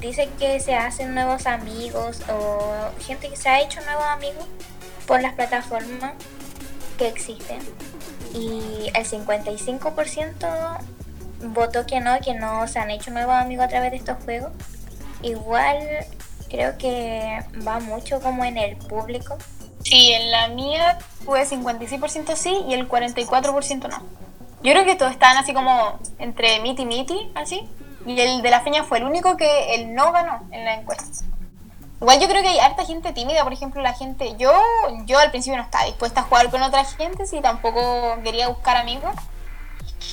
[0.00, 4.46] dice que se hacen nuevos amigos o gente que se ha hecho nuevos amigos
[5.06, 6.12] por las plataformas
[6.98, 7.58] que existen.
[8.34, 10.78] Y el 55%
[11.48, 14.52] votó que no, que no se han hecho nuevos amigos a través de estos juegos.
[15.22, 16.06] Igual
[16.48, 19.36] creo que va mucho como en el público.
[19.82, 24.02] Sí, en la mía fue 56% sí y el 44% no.
[24.62, 27.68] Yo creo que todos estaban así como entre miti miti, así.
[28.06, 31.24] Y el de la feña fue el único que el no ganó en la encuesta.
[32.00, 34.52] Igual yo creo que hay harta gente tímida, por ejemplo, la gente, yo,
[35.04, 38.76] yo al principio no estaba dispuesta a jugar con otra gente, sí, tampoco quería buscar
[38.76, 39.14] amigos,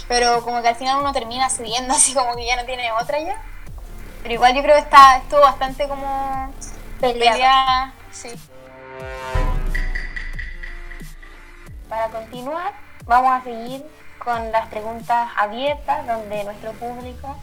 [0.07, 3.19] pero como que al final uno termina cediendo, así como que ya no tiene otra
[3.19, 3.41] ya.
[4.21, 6.53] Pero igual yo creo que está, estuvo bastante como
[6.99, 7.37] Peleado.
[7.37, 8.29] pelea, sí.
[11.89, 12.73] Para continuar,
[13.05, 13.83] vamos a seguir
[14.23, 17.35] con las preguntas abiertas donde nuestro público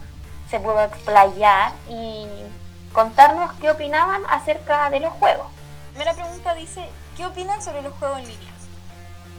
[0.48, 2.26] se pudo explayar y
[2.92, 5.48] contarnos qué opinaban acerca de los juegos.
[5.90, 8.52] Primera pregunta dice, ¿qué opinan sobre los juegos en línea?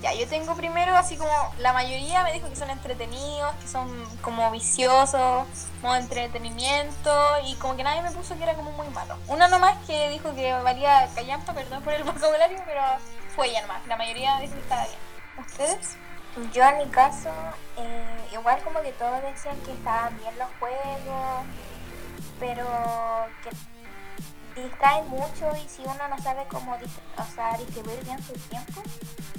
[0.02, 3.90] Ya, yo tengo primero así como la mayoría me dijo que son entretenidos, que son
[4.22, 5.48] como viciosos,
[5.82, 7.12] modo entretenimiento
[7.46, 9.18] y como que nadie me puso que era como muy malo.
[9.28, 12.82] Una nomás que dijo que valía callampa, perdón por el vocabulario, pero
[13.38, 13.86] nomás.
[13.88, 15.00] La mayoría que estaba bien.
[15.38, 15.98] ¿Ustedes?
[16.54, 17.30] Yo en mi caso,
[17.78, 21.46] eh, igual como que todos decían que estaban bien los juegos,
[22.40, 22.66] pero
[23.44, 28.82] que distraen mucho y si uno no sabe cómo o sea, distribuir bien su tiempo,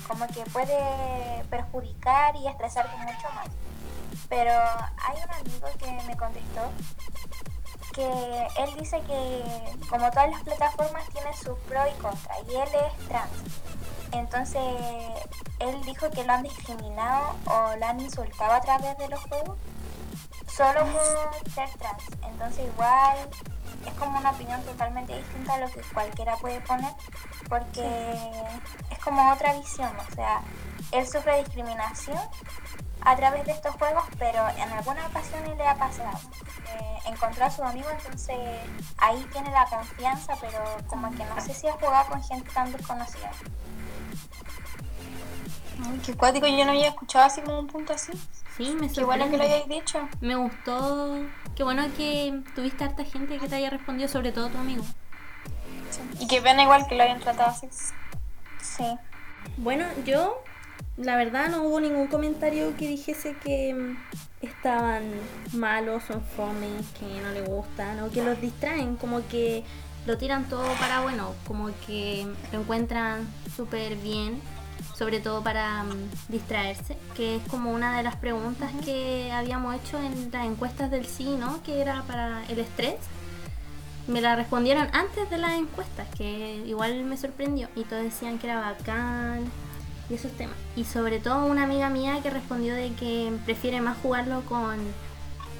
[0.07, 3.49] como que puede perjudicar y estresarte mucho más.
[4.29, 6.71] Pero hay un amigo que me contestó
[8.03, 9.43] él dice que
[9.89, 13.31] como todas las plataformas tienen sus pros y contras y él es trans.
[14.13, 14.63] Entonces
[15.61, 19.59] él dijo que lo han discriminado o lo han insultado a través de los juegos
[20.49, 22.03] solo por ser trans.
[22.23, 23.17] Entonces igual
[23.87, 26.93] es como una opinión totalmente distinta a lo que cualquiera puede poner
[27.49, 27.85] porque
[28.91, 30.41] es como otra visión, o sea,
[30.93, 32.19] él sufre discriminación
[33.01, 36.19] a través de estos juegos, pero en alguna ocasión le ha pasado.
[36.67, 38.37] Eh, encontró a su amigo, entonces
[38.99, 42.71] ahí tiene la confianza, pero como que no sé si ha jugado con gente tan
[42.73, 43.31] desconocida.
[45.85, 48.13] Ay, qué cuático, yo no había escuchado así como un punto así.
[48.57, 49.55] Sí, me Qué bueno que lo sorprende.
[49.55, 50.09] hayáis dicho.
[50.21, 51.19] Me gustó.
[51.55, 54.85] Qué bueno que tuviste harta gente que te haya respondido, sobre todo tu amigo.
[55.91, 56.01] Sí.
[56.25, 57.69] Y qué pena igual que lo hayan tratado así.
[58.61, 58.85] Sí.
[59.57, 60.43] Bueno, yo,
[60.97, 63.97] la verdad, no hubo ningún comentario que dijese que mm,
[64.43, 65.05] estaban
[65.53, 69.63] malos o fomes, que no le gustan o que los distraen, como que
[70.07, 74.41] lo tiran todo para bueno, como que lo encuentran súper bien,
[74.99, 79.99] sobre todo para mm, distraerse, que es como una de las preguntas que habíamos hecho
[79.99, 81.63] en las encuestas del sí, ¿no?
[81.63, 82.97] Que era para el estrés
[84.09, 87.69] me la respondieron antes de las encuestas, que igual me sorprendió.
[87.77, 89.45] Y todos decían que era bacán
[90.11, 90.57] y esos temas.
[90.77, 94.79] Y sobre todo una amiga mía que respondió de que prefiere más jugarlo con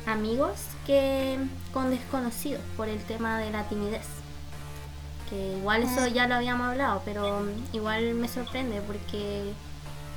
[0.07, 1.39] amigos que
[1.73, 4.18] con desconocidos por el tema de la timidez.
[5.29, 9.53] Que igual eso ya lo habíamos hablado, pero mm, igual me sorprende porque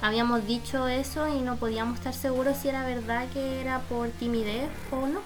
[0.01, 4.69] habíamos dicho eso y no podíamos estar seguros si era verdad que era por timidez
[4.91, 5.19] o no.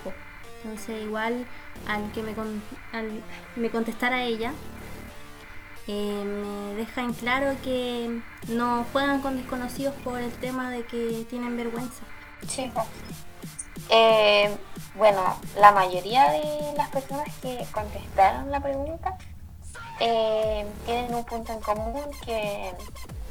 [0.63, 1.45] Entonces igual
[1.87, 3.21] al que me, con- al
[3.55, 4.53] me contestara ella,
[5.87, 11.27] eh, me deja en claro que no juegan con desconocidos por el tema de que
[11.29, 12.01] tienen vergüenza.
[12.47, 12.71] Sí.
[13.89, 14.55] Eh,
[14.95, 15.21] bueno,
[15.59, 19.15] la mayoría de las personas que contestaron la pregunta
[19.99, 22.73] eh, tienen un punto en común que,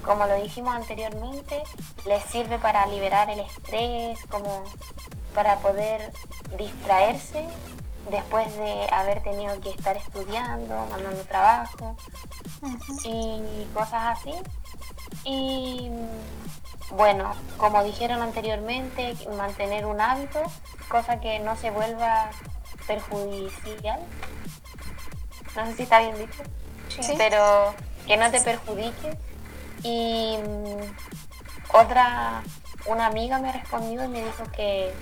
[0.05, 1.62] como lo dijimos anteriormente,
[2.07, 4.64] les sirve para liberar el estrés, como
[5.35, 6.12] para poder
[6.57, 7.44] distraerse
[8.11, 11.96] después de haber tenido que estar estudiando, mandando trabajo
[13.05, 14.35] y cosas así.
[15.24, 15.90] Y
[16.90, 20.40] bueno, como dijeron anteriormente, mantener un hábito,
[20.88, 22.31] cosa que no se vuelva
[22.87, 24.00] perjudicial.
[25.56, 26.42] No sé si está bien dicho,
[26.88, 27.14] Sí.
[27.16, 27.74] pero
[28.06, 29.16] que no te perjudique.
[29.82, 32.42] Y mm, otra,
[32.86, 34.92] una amiga me respondió y me dijo que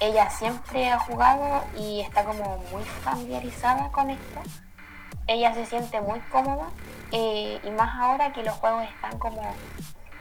[0.00, 4.40] ella siempre ha jugado y está como muy familiarizada con esto.
[5.26, 6.66] Ella se siente muy cómoda
[7.12, 9.42] eh, y más ahora que los juegos están como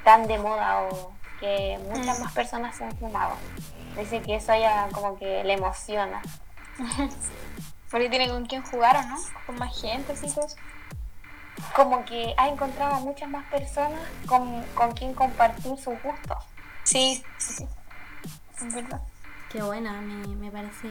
[0.03, 3.35] tan de moda o que muchas más personas se han fumado.
[3.97, 6.21] Dice que eso ella como que le emociona.
[7.93, 9.17] Porque tiene con quién jugar, ¿o no?
[9.45, 10.55] Con más gente, así cosas.
[11.75, 16.37] Como que ha encontrado a muchas más personas con, con quien compartir sus gustos.
[16.83, 17.67] Sí, sí, sí.
[18.65, 18.99] Es verdad.
[19.51, 20.89] Qué buena, me, me parece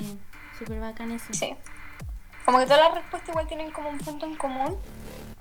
[0.57, 1.27] súper bacán eso.
[1.33, 1.57] Sí.
[2.45, 4.77] Como que todas las respuestas igual tienen como un punto en común.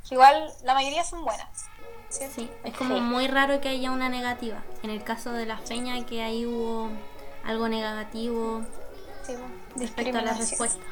[0.10, 1.65] Que igual la mayoría son buenas.
[2.10, 2.26] ¿sí?
[2.36, 3.02] Sí, es como Sí.
[3.02, 4.63] muy raro que haya una negativa.
[4.82, 6.89] En el caso de la feña que ahí hubo
[7.45, 8.63] algo negativo
[9.28, 10.84] Sí, bueno, respecto a la respuesta.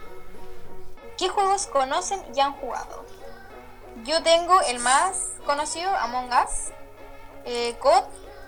[1.19, 3.05] ¿Qué juegos conocen y han jugado?
[4.05, 6.71] Yo tengo el más conocido, Among Us,
[7.43, 8.05] eh, COD,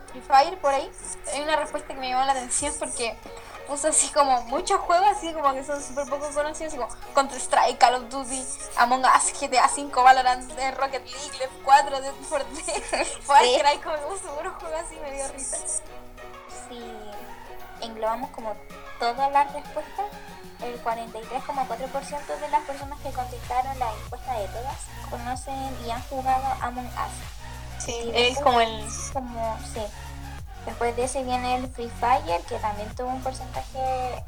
[0.07, 0.89] Free Fire, por ahí.
[1.33, 3.17] Hay una respuesta que me llamó la atención porque
[3.67, 7.95] puso así como muchos juegos, así como que son súper poco conocidos, como Counter-Strike, Call
[7.95, 8.41] of Duty,
[8.77, 13.81] Among Us, GTA 5, Valorant, eh, Rocket League, Left 4, Dead for Dead, Far Cry,
[13.83, 15.57] como que puso puros juegos así, me dio risa.
[16.69, 18.55] Si englobamos como
[18.97, 20.05] todas las respuestas,
[20.63, 24.75] el 43,4% de las personas que contestaron la encuesta de todas
[25.09, 27.83] conocen y han jugado Among Us.
[27.83, 28.85] Sí, Y es después- como el.
[29.13, 29.81] como, sí.
[30.65, 34.23] Después de ese viene el Free Fire, que también tuvo un porcentaje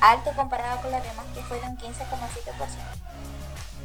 [0.00, 2.78] alto comparado con los demás, que fue de un 15,7%.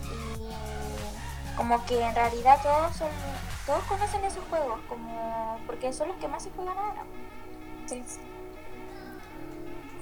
[0.06, 3.10] Y como que en realidad todos son,
[3.66, 7.04] todos conocen esos juegos, como porque son los que más se juegan ahora.
[7.88, 8.04] Sí.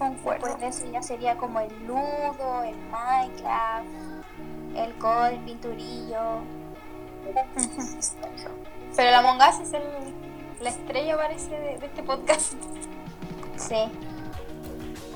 [0.10, 3.86] Después de eso ya sería como el Ludo, el Minecraft,
[4.76, 6.40] el COD, el Pinturillo.
[8.96, 9.84] Pero el Among Us es el,
[10.62, 12.54] la estrella, parece, de, de este podcast.
[13.58, 13.76] Sí.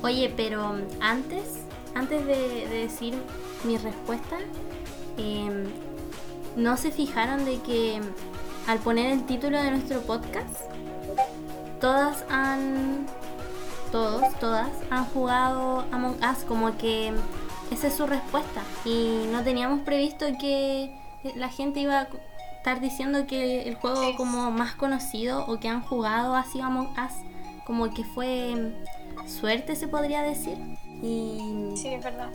[0.02, 3.20] Oye, pero um, antes, antes de, de decir
[3.64, 4.36] mi respuesta,
[5.16, 5.64] em,
[6.54, 8.00] ¿no se fijaron de que
[8.66, 10.60] al poner el título de nuestro podcast,
[11.80, 13.06] todas han,
[13.96, 17.14] todos, todas han jugado Among Us como que
[17.70, 18.60] esa es su respuesta.
[18.84, 20.94] Y no teníamos previsto que
[21.34, 22.08] la gente iba a
[22.58, 27.14] estar diciendo que el juego como más conocido o que han jugado así Among Us
[27.64, 28.74] como que fue
[29.26, 30.58] suerte se podría decir.
[31.02, 32.28] Y, Sí, es verdad.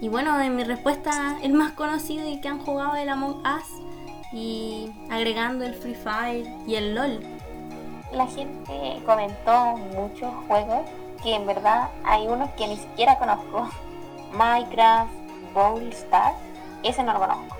[0.00, 4.32] y bueno en mi respuesta el más conocido y que han jugado el Among Us
[4.32, 7.20] y agregando el Free Fire y el LOL.
[8.12, 10.82] La gente comentó muchos juegos
[11.22, 13.68] que en verdad hay unos que ni siquiera conozco.
[14.32, 15.10] Minecraft,
[15.54, 16.36] Brawl Stars,
[16.82, 17.56] ese no lo conozco.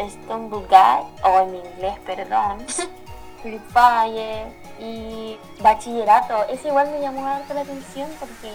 [0.00, 2.66] Stumble Guy, o en inglés, perdón.
[3.42, 6.44] Free Fire y Bachillerato.
[6.48, 8.52] Ese igual me llamó harto la atención porque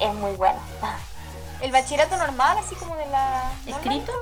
[0.00, 0.58] es muy bueno.
[1.60, 3.50] El bachillerato normal, así como de la.
[3.66, 4.12] escrito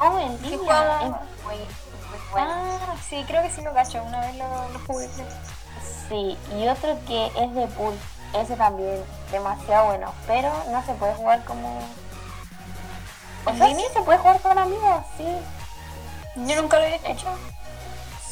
[0.00, 0.58] Oh, en ¿Qué línea.
[0.58, 0.94] juego?
[0.96, 2.50] Es muy, muy bueno.
[2.52, 4.02] Ah, sí, creo que sí lo cacho.
[4.02, 5.08] Una vez lo, lo jugué.
[6.08, 7.94] Sí, y otro que es de pool.
[8.34, 10.12] Ese también, demasiado bueno.
[10.26, 11.78] Pero no se puede jugar como.
[13.46, 15.26] O ¿En sea, sí se puede jugar con amigos, sí.
[16.36, 17.36] Yo nunca lo había escuchado.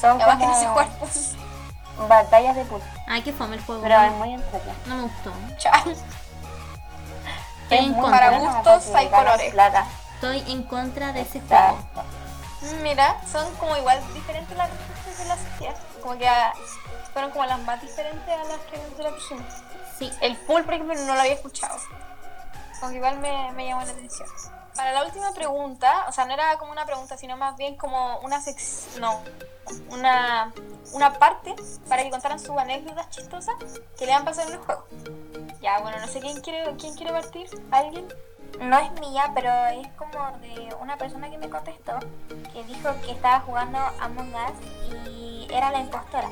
[0.00, 0.88] Son Además que no sé jugar.
[0.98, 1.34] pues.
[2.08, 2.80] batallas de pool.
[3.06, 4.74] ay que fome el juego Pero es no, muy entretenido.
[4.86, 5.82] no me gustó Chao.
[7.62, 8.30] Estoy en muy contra.
[8.30, 9.52] Para gustos hay colores.
[9.52, 9.86] plata.
[10.14, 12.02] estoy en contra de ese juego Exacto.
[12.82, 15.74] Mira, son como igual diferentes las respuestas de la sociedad.
[16.02, 16.28] Como que
[17.12, 19.52] fueron como las más diferentes a las que nosotros dijimos.
[19.98, 21.76] sí El pool, por ejemplo, no lo había escuchado.
[22.80, 24.28] Como que igual me, me llamó la atención.
[24.74, 28.18] Para la última pregunta, o sea, no era como una pregunta, sino más bien como
[28.20, 29.20] una sección, no,
[29.90, 30.52] una,
[30.92, 31.54] una parte
[31.88, 33.54] para que contaran sus anécdotas chistosas
[33.98, 34.86] que le han pasado en el juego.
[35.60, 37.48] Ya, bueno, no sé quién quiere, quién quiere partir.
[37.70, 38.08] ¿Alguien?
[38.60, 41.98] No es mía, pero es como de una persona que me contestó
[42.52, 46.30] que dijo que estaba jugando Among Us y era la impostora.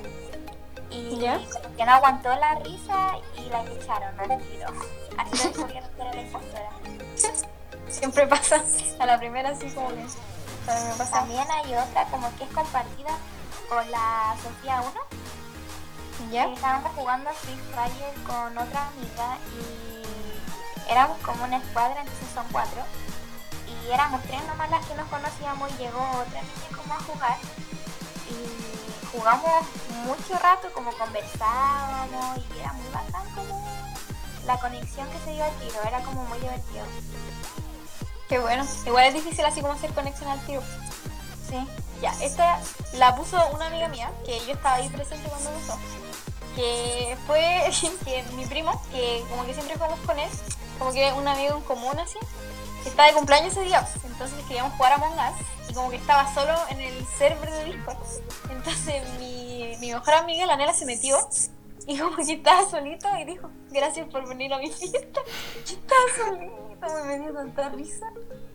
[0.90, 1.40] Y ¿Ya?
[1.76, 4.68] que no aguantó la risa y la echaron al tiro.
[5.16, 6.70] Así lo era la impostora.
[7.88, 8.62] Siempre pasa
[8.98, 10.05] a la primera, así como que.
[10.66, 11.11] Pasa.
[11.11, 13.11] También hay otra como que es compartida
[13.68, 16.31] con la Sofía 1.
[16.31, 16.46] ¿Ya?
[16.46, 22.46] que estábamos jugando Free Fire con otra amiga y éramos como una escuadra, entonces son
[22.53, 22.83] cuatro.
[23.66, 27.38] Y éramos tres nomás las que nos conocíamos y llegó otra niña como a jugar.
[29.12, 29.64] Jugamos
[30.04, 33.68] mucho rato, como conversábamos y era muy bacán como
[34.46, 36.84] la conexión que se dio al tiro, era como muy divertido.
[38.28, 38.64] Qué bueno.
[38.86, 40.62] Igual es difícil así como hacer conexión al tiro.
[41.48, 41.66] Sí.
[42.00, 42.60] Ya, esta
[42.94, 45.78] la puso una amiga mía, que yo estaba ahí presente cuando pasó.
[46.54, 47.68] Que fue
[48.04, 50.30] que mi primo, que como que siempre jugamos con él,
[50.78, 52.18] como que un amigo en común así,
[52.82, 53.86] que estaba de cumpleaños ese día.
[54.04, 57.64] Entonces queríamos jugar a Among Us y como que estaba solo en el server de
[57.64, 57.98] Discord.
[58.50, 61.18] Entonces mi, mi mejor amiga, la Nela, se metió
[61.86, 65.20] y como que estaba solito y dijo, gracias por venir a mi fiesta.
[65.64, 68.06] Estaba solito, me dio tanta risa.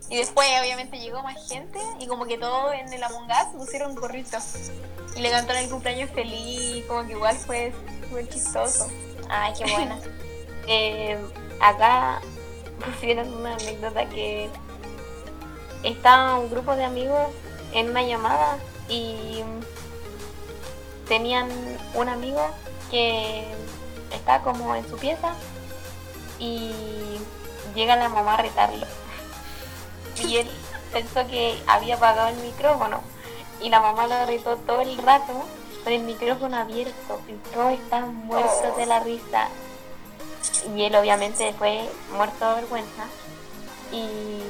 [0.08, 3.94] Y después obviamente llegó más gente y como que todo en el Among Us pusieron
[3.94, 4.70] gorritos.
[5.16, 7.72] Y le cantaron el cumpleaños feliz, como que igual fue,
[8.10, 8.88] fue chistoso.
[9.28, 9.98] Ay, qué buena.
[10.68, 11.16] Eh,
[11.60, 12.20] acá
[12.86, 14.48] pusieron una anécdota que
[15.82, 17.28] estaba un grupo de amigos
[17.72, 18.58] en una llamada
[18.88, 19.42] y
[21.08, 21.48] tenían
[21.94, 22.40] un amigo
[22.90, 23.44] que
[24.12, 25.34] está como en su pieza
[26.38, 26.72] y
[27.74, 28.86] llega la mamá a retarlo.
[30.24, 30.48] Y él
[30.92, 33.02] pensó que había apagado el micrófono
[33.60, 35.44] y la mamá lo retó todo el rato
[35.84, 39.48] con el micrófono abierto y todos estaban muertos de la risa.
[40.76, 43.04] Y él obviamente fue muerto de vergüenza
[43.92, 44.40] y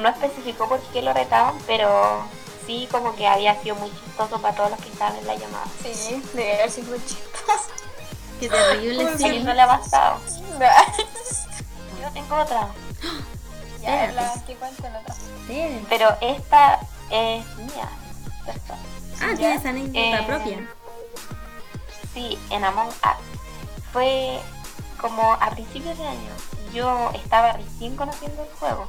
[0.00, 2.22] no especificó por qué lo retaban, pero
[2.66, 5.66] sí como que había sido muy chistoso para todos los que estaban en la llamada.
[5.82, 7.68] Sí, debe haber sido muy chistoso.
[8.40, 10.18] qué terrible ¿A sí no le ha bastado?
[10.58, 10.74] ya,
[12.02, 12.68] Yo tengo otra,
[13.82, 15.14] la que cuento en otra.
[15.46, 15.86] Sí.
[15.88, 16.80] pero esta
[17.10, 17.88] es mía.
[18.44, 18.74] ¿cierto?
[19.20, 19.36] Ah, ¿Ya?
[19.36, 20.68] tienes anécdota Eh, propia.
[22.12, 22.94] Sí, en Among Us.
[23.92, 24.40] Fue
[25.04, 26.30] como a principios de año.
[26.72, 28.88] Yo estaba recién conociendo el juego.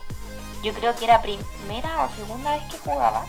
[0.64, 3.26] Yo creo que era primera o segunda vez que jugaba.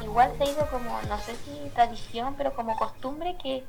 [0.00, 3.64] Y igual se ha ido como, no sé si tradición, pero como costumbre que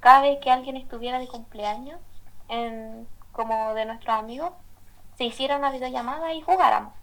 [0.00, 2.00] cada vez que alguien estuviera de cumpleaños,
[2.48, 4.52] en, como de nuestros amigos,
[5.18, 6.94] se hiciera una videollamada y jugáramos.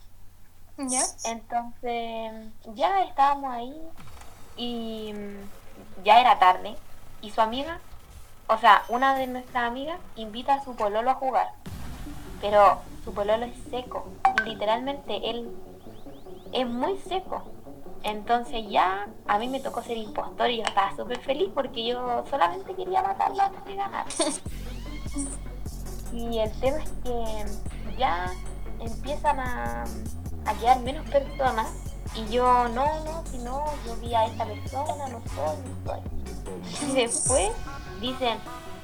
[0.78, 1.04] ¿Ya?
[1.26, 3.80] Entonces ya estábamos ahí
[4.58, 5.14] y
[6.04, 6.76] ya era tarde
[7.22, 7.80] y su amiga,
[8.52, 11.52] o sea, una de nuestras amigas invita a su pololo a jugar,
[12.42, 14.10] pero su pololo es seco,
[14.44, 15.50] literalmente él
[16.52, 17.44] es muy seco.
[18.04, 22.26] Entonces ya a mí me tocó ser impostor y yo estaba súper feliz porque yo
[22.30, 24.06] solamente quería matarlo antes de ganar.
[26.14, 27.46] Y el tema es que
[27.98, 28.34] ya
[28.82, 29.86] empiezan a,
[30.60, 31.70] quedar menos personas
[32.16, 36.90] y yo, no, no, si no, yo vi a esta persona, no soy, no soy.
[36.90, 37.52] Y después
[38.02, 38.38] dicen,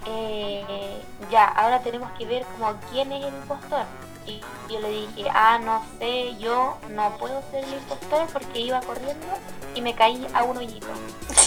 [0.05, 3.85] eh, ya, ahora tenemos que ver como quién es el impostor.
[4.25, 8.81] Y yo le dije, ah, no sé, yo no puedo ser el impostor porque iba
[8.81, 9.25] corriendo
[9.73, 10.87] y me caí a un hoyito.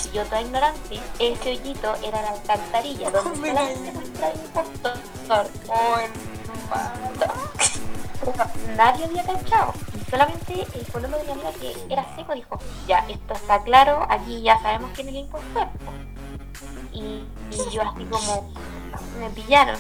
[0.06, 4.98] Y yo toda ignorante, ese hoyito era la alcantarilla donde Me solamente el impostor.
[5.68, 5.96] Oh,
[8.76, 9.74] nadie había cachado.
[9.94, 14.06] Y solamente el pololo de mi amiga que era seco dijo, ya, esto está claro,
[14.08, 15.68] aquí ya sabemos quién es el impostor.
[16.92, 17.00] Y,
[17.50, 18.52] y yo así como,
[19.18, 19.78] me pillaron.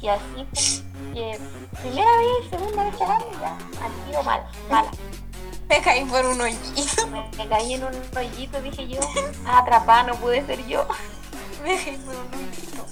[0.00, 1.38] Y así, que
[1.82, 4.90] primera vez, segunda vez que al tiro mala, mala.
[5.68, 7.06] Me caí por un hoyito.
[7.08, 9.00] Me, me caí en un rollito, dije yo,
[9.46, 10.86] ah, atrapada, no pude ser yo.
[11.62, 12.86] Me caí por un hoyito.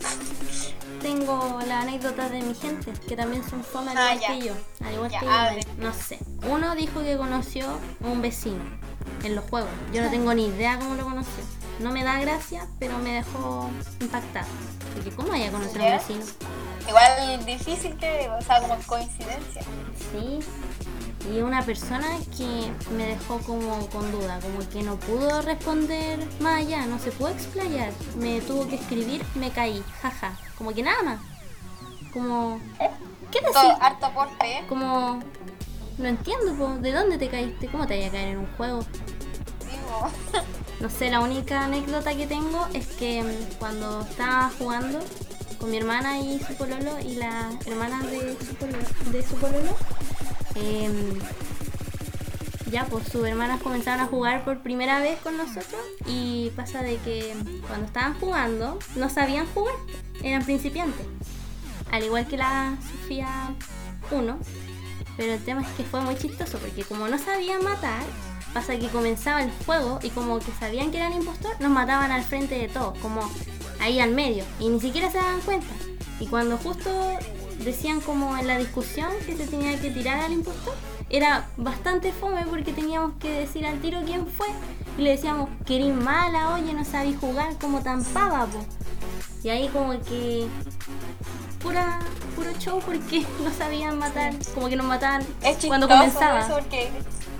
[1.01, 4.29] Tengo la anécdota de mi gente, que también son fome al Ah, igual ya.
[4.29, 4.55] que yo.
[4.85, 5.61] Al igual Ya, que yo, abre.
[5.79, 6.19] no sé.
[6.49, 7.67] Uno dijo que conoció
[8.05, 8.63] a un vecino
[9.23, 9.71] en los juegos.
[9.93, 11.45] Yo no tengo ni idea cómo lo conoció.
[11.81, 13.68] No me da gracia, pero me dejó
[14.01, 14.47] impactada.
[14.95, 16.24] Porque ¿cómo haya conocido a un vecino?
[16.89, 19.62] Igual difícil que, o sea, como coincidencia.
[20.12, 20.39] Sí.
[21.31, 22.07] Y una persona
[22.37, 27.11] que me dejó como con duda, como que no pudo responder más allá, no se
[27.11, 27.93] pudo explayar.
[28.16, 30.39] Me tuvo que escribir, me caí, jaja.
[30.57, 31.20] Como que nada más.
[32.12, 32.61] Como...
[33.31, 33.55] ¿Qué decir?
[33.55, 34.64] Todo, harto aporte, ¿eh?
[34.68, 35.20] Como...
[35.99, 37.68] No entiendo, po, ¿de dónde te caíste?
[37.68, 38.81] ¿Cómo te vaya a caer en un juego?
[39.61, 40.43] Digo.
[40.81, 45.01] No sé, la única anécdota que tengo es que mm, cuando estaba jugando
[45.59, 48.37] con mi hermana y su pololo y la hermana de
[49.22, 49.74] su pololo,
[50.55, 51.18] em,
[52.70, 56.97] ya pues sus hermanas comenzaron a jugar por primera vez con nosotros y pasa de
[56.99, 57.35] que
[57.66, 59.74] cuando estaban jugando no sabían jugar,
[60.22, 61.07] eran principiantes,
[61.91, 63.55] al igual que la Sofía
[64.11, 64.39] 1,
[65.16, 68.03] pero el tema es que fue muy chistoso porque como no sabían matar,
[68.57, 72.23] pasa que comenzaba el juego y como que sabían que eran impostor, nos mataban al
[72.23, 73.21] frente de todos, como
[73.81, 75.67] ahí al medio, y ni siquiera se daban cuenta.
[76.21, 76.91] Y cuando justo
[77.63, 80.75] decían como en la discusión que se tenía que tirar al impostor,
[81.11, 84.47] era bastante fome porque teníamos que decir al tiro quién fue.
[84.97, 88.65] Y le decíamos, querís mala, oye, no sabéis jugar como tan pava, po".
[89.45, 90.47] Y ahí como que
[91.63, 91.99] pura,
[92.35, 96.41] puro show porque no sabían matar, como que nos mataban Es cuando comenzaba.
[96.41, 96.91] eso porque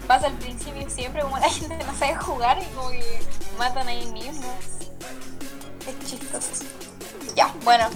[0.07, 3.21] pasa al principio siempre como la gente no sabe jugar y como que
[3.59, 4.47] matan ahí mismo.
[5.87, 6.65] Es chistoso.
[7.35, 7.87] Ya, bueno,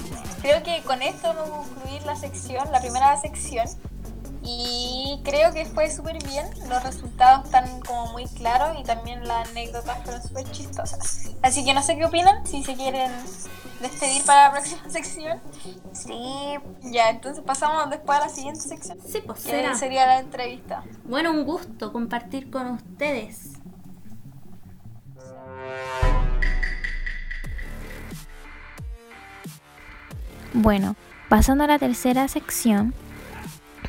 [0.42, 3.66] creo que con esto vamos a concluir la sección, la primera sección.
[4.42, 9.50] Y creo que fue súper bien, los resultados están como muy claros y también las
[9.50, 11.30] anécdotas fueron súper chistosas.
[11.42, 13.12] Así que no sé qué opinan, si se quieren
[13.80, 15.40] despedir para la próxima sección.
[15.92, 18.98] Sí, Ya, entonces pasamos después a la siguiente sección.
[19.06, 19.74] Sí, pues Que será.
[19.74, 20.82] sería la entrevista.
[21.04, 23.52] Bueno, un gusto compartir con ustedes.
[30.52, 30.96] Bueno,
[31.28, 32.92] pasando a la tercera sección,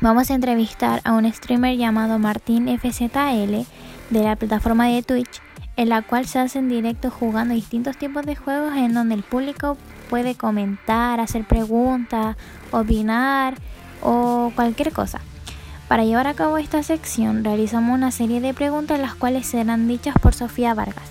[0.00, 3.66] vamos a entrevistar a un streamer llamado Martín FZL
[4.10, 5.40] de la plataforma de Twitch,
[5.76, 9.76] en la cual se hacen directos jugando distintos tipos de juegos en donde el público
[10.10, 12.36] puede comentar, hacer preguntas,
[12.70, 13.54] opinar
[14.02, 15.20] o cualquier cosa.
[15.88, 20.14] Para llevar a cabo esta sección realizamos una serie de preguntas las cuales serán dichas
[20.20, 21.08] por Sofía Vargas.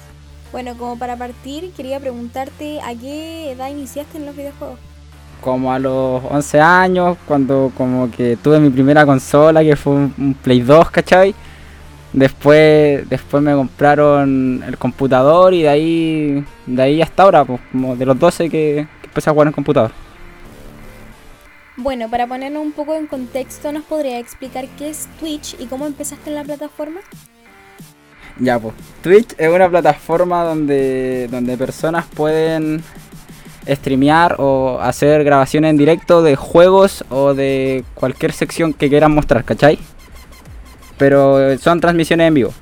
[0.52, 4.78] Bueno, como para partir, quería preguntarte a qué edad iniciaste en los videojuegos.
[5.40, 10.14] como a los 11 años, cuando como que tuve mi primera consola, que fue un,
[10.20, 11.34] un Play 2, ¿cachai?
[12.14, 17.96] Después, después me compraron el computador y de ahí, de ahí hasta ahora, pues, como
[17.96, 19.92] de los 12 que, que empecé a jugar en computador.
[21.78, 25.88] Bueno, para ponernos un poco en contexto, ¿nos podría explicar qué es Twitch y cómo
[25.88, 27.00] empezaste en la plataforma?
[28.40, 28.74] Ya, pues.
[29.02, 32.84] Twitch es una plataforma donde, donde personas pueden
[33.68, 39.44] streamear o hacer grabaciones en directo de juegos o de cualquier sección que quieran mostrar,
[39.46, 39.80] ¿cachai?
[41.02, 42.54] Pero son transmisiones en vivo.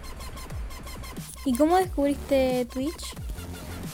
[1.44, 3.14] ¿Y cómo descubriste Twitch?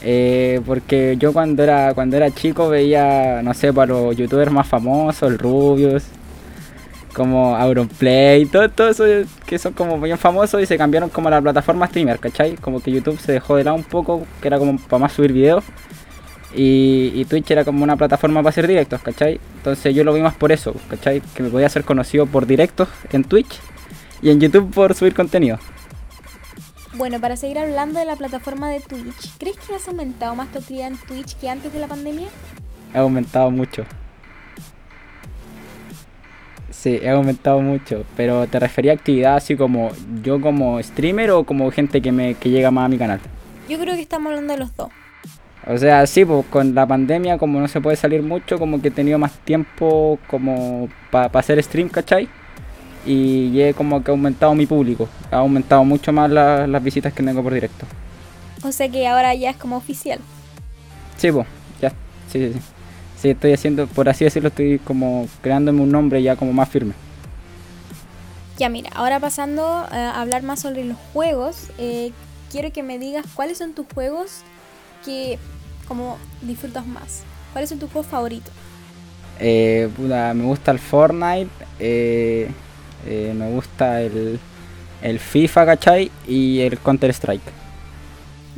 [0.02, 4.68] Eh, porque yo cuando era cuando era chico veía, no sé, para los youtubers más
[4.68, 6.04] famosos, el Rubius,
[7.12, 9.04] como Auronplay, todo, todo eso
[9.44, 12.54] que son como bien famosos y se cambiaron como a la plataforma streamer, ¿cachai?
[12.54, 15.32] Como que YouTube se dejó de lado un poco, que era como para más subir
[15.32, 15.64] videos.
[16.54, 19.40] Y, y Twitch era como una plataforma para hacer directos, ¿cachai?
[19.56, 21.20] Entonces yo lo vi más por eso, ¿cachai?
[21.34, 23.58] Que me podía ser conocido por directos en Twitch
[24.22, 25.58] y en YouTube por subir contenido.
[26.94, 30.58] Bueno, para seguir hablando de la plataforma de Twitch, ¿crees que has aumentado más tu
[30.58, 32.28] actividad en Twitch que antes de la pandemia?
[32.94, 33.84] He aumentado mucho.
[36.70, 39.90] Sí, he aumentado mucho, pero te refería a actividad así como
[40.22, 43.20] yo como streamer o como gente que me que llega más a mi canal.
[43.68, 44.88] Yo creo que estamos hablando de los dos.
[45.66, 48.88] O sea, sí, pues con la pandemia como no se puede salir mucho, como que
[48.88, 52.28] he tenido más tiempo como para hacer stream, ¿cachai?
[53.06, 57.22] Y he como que aumentado mi público, ha aumentado mucho más la- las visitas que
[57.22, 57.86] tengo por directo.
[58.64, 60.18] O sea que ahora ya es como oficial.
[61.16, 61.46] Sí, pues,
[61.80, 61.90] ya,
[62.32, 62.60] sí, sí, sí.
[63.20, 66.92] Sí, estoy haciendo, por así decirlo, estoy como creándome un nombre ya como más firme.
[68.58, 72.12] Ya mira, ahora pasando eh, a hablar más sobre los juegos, eh,
[72.50, 74.40] quiero que me digas cuáles son tus juegos
[75.04, 75.38] que
[75.88, 77.22] como disfrutas más.
[77.52, 78.52] ¿Cuáles son tus juegos favoritos?
[79.38, 82.50] Eh, puta, me gusta el Fortnite, eh,
[83.06, 84.38] eh, me gusta el,
[85.02, 86.10] el FIFA, ¿cachai?
[86.26, 87.42] Y el Counter Strike.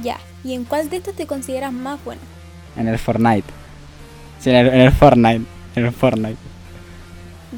[0.03, 2.21] Ya, ¿y en cuál de estos te consideras más bueno?
[2.77, 3.49] En el Fortnite.
[4.41, 5.45] Sí, en el, en el Fortnite.
[5.75, 6.39] En el Fortnite.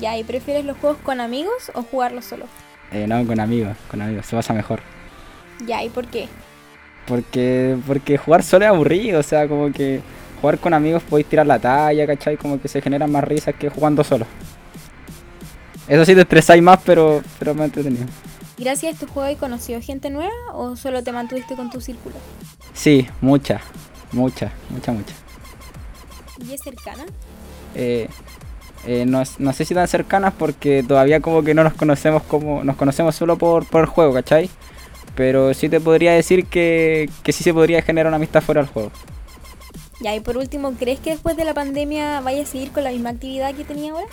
[0.01, 2.47] Ya, ¿y prefieres los juegos con amigos o jugarlos solo?
[2.93, 4.81] Eh, no, con amigos, con amigos, se pasa mejor.
[5.67, 6.29] Ya, ¿y por qué?
[7.07, 10.01] Porque, porque jugar solo es aburrido, o sea, como que
[10.41, 12.37] jugar con amigos podéis tirar la talla, ¿cachai?
[12.37, 14.27] Como que se generan más risas que jugando solo.
[15.91, 18.07] Eso sí te estresáis más, pero, pero más entretenido.
[18.57, 22.15] ¿Gracias a este juego has conocido gente nueva o solo te mantuviste con tu círculo?
[22.73, 23.61] Sí, mucha,
[24.13, 25.13] mucha, mucha, mucha.
[26.47, 27.05] ¿Y es cercana?
[27.75, 28.09] Eh,
[28.87, 32.63] eh, no, no sé si tan cercanas porque todavía como que no nos conocemos como
[32.63, 34.49] nos conocemos solo por, por el juego, ¿cachai?
[35.17, 38.71] Pero sí te podría decir que, que sí se podría generar una amistad fuera del
[38.71, 38.93] juego.
[40.01, 42.91] Ya, y por último, ¿crees que después de la pandemia vaya a seguir con la
[42.91, 44.07] misma actividad que tenía ahora?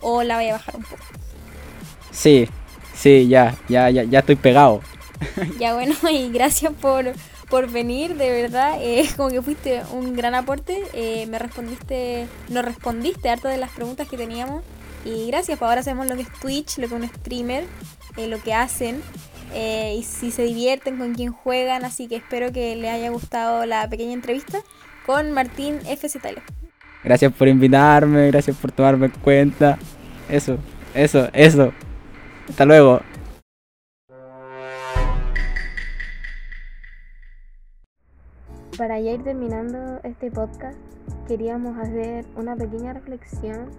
[0.00, 1.06] ¿O la vaya a bajar un poco?
[2.10, 2.48] Sí,
[2.92, 4.84] sí, ya, ya, ya, ya estoy pegado.
[5.56, 7.16] Ya bueno, y gracias por,
[7.48, 8.78] por venir, de verdad.
[8.80, 10.88] eh, como que fuiste un gran aporte.
[10.92, 14.64] eh, me respondiste, nos respondiste harto de las preguntas que teníamos.
[15.04, 17.70] Y gracias, pues ahora sabemos lo que es Twitch, lo que es un streamer,
[18.16, 19.04] eh, lo que hacen.
[19.52, 21.84] eh, y si se divierten con quién juegan.
[21.84, 24.62] Así que espero que les haya gustado la pequeña entrevista
[25.06, 26.40] con Martín FZL.
[27.02, 29.78] Gracias por invitarme, gracias por tomarme en cuenta.
[30.28, 30.58] Eso,
[30.94, 31.72] eso, eso.
[32.48, 33.00] Hasta luego.
[38.76, 40.78] Para ya ir terminando este podcast,
[41.28, 43.70] queríamos hacer una pequeña reflexión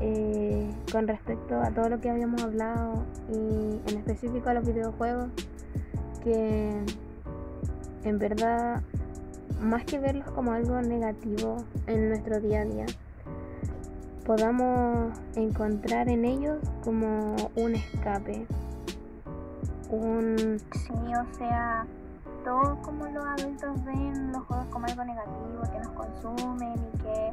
[0.00, 5.28] eh, con respecto a todo lo que habíamos hablado y en específico a los videojuegos,
[6.24, 6.70] que
[8.04, 8.82] en verdad,
[9.60, 12.86] más que verlos como algo negativo en nuestro día a día,
[14.24, 18.46] podamos encontrar en ellos como un escape,
[19.90, 21.86] un Sí, o sea,
[22.44, 27.30] todo como los adultos ven los juegos como algo negativo, que nos consumen y que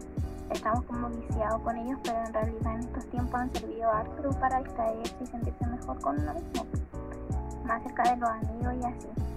[0.52, 4.62] estamos como viciados con ellos, pero en realidad en estos tiempos han servido harto para
[4.62, 6.66] distraerse y sentirse mejor con uno mismo,
[7.66, 9.37] más cerca de los amigos y así.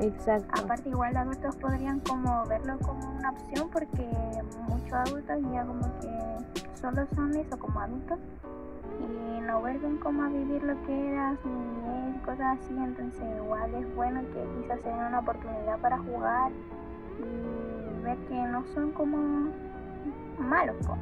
[0.00, 0.62] Exacto.
[0.62, 4.06] Aparte igual los adultos podrían como verlo como una opción porque
[4.68, 8.18] muchos adultos ya como que solo son eso como adultos
[9.00, 13.22] y no vuelven como a vivir lo que era su niñez y cosas así, entonces
[13.36, 16.52] igual es bueno que quizás se den una oportunidad para jugar
[17.18, 19.50] y ver que no son como
[20.38, 20.76] malos.
[20.86, 20.96] po.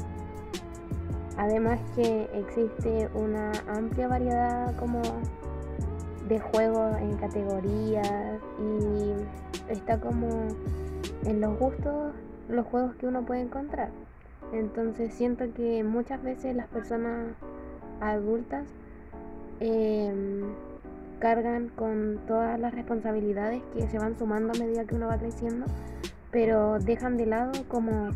[1.39, 5.03] Además que existe una amplia variedad como
[6.29, 10.29] de juegos en categorías y está como
[11.25, 12.13] en los gustos
[12.49, 13.91] los juegos que uno puede encontrar.
[14.53, 17.35] Entonces siento que muchas veces las personas
[18.01, 18.65] adultas
[19.61, 20.43] em,
[21.19, 25.67] cargan con todas las responsabilidades que se van sumando a medida que uno va creciendo,
[26.31, 28.11] pero dejan de lado como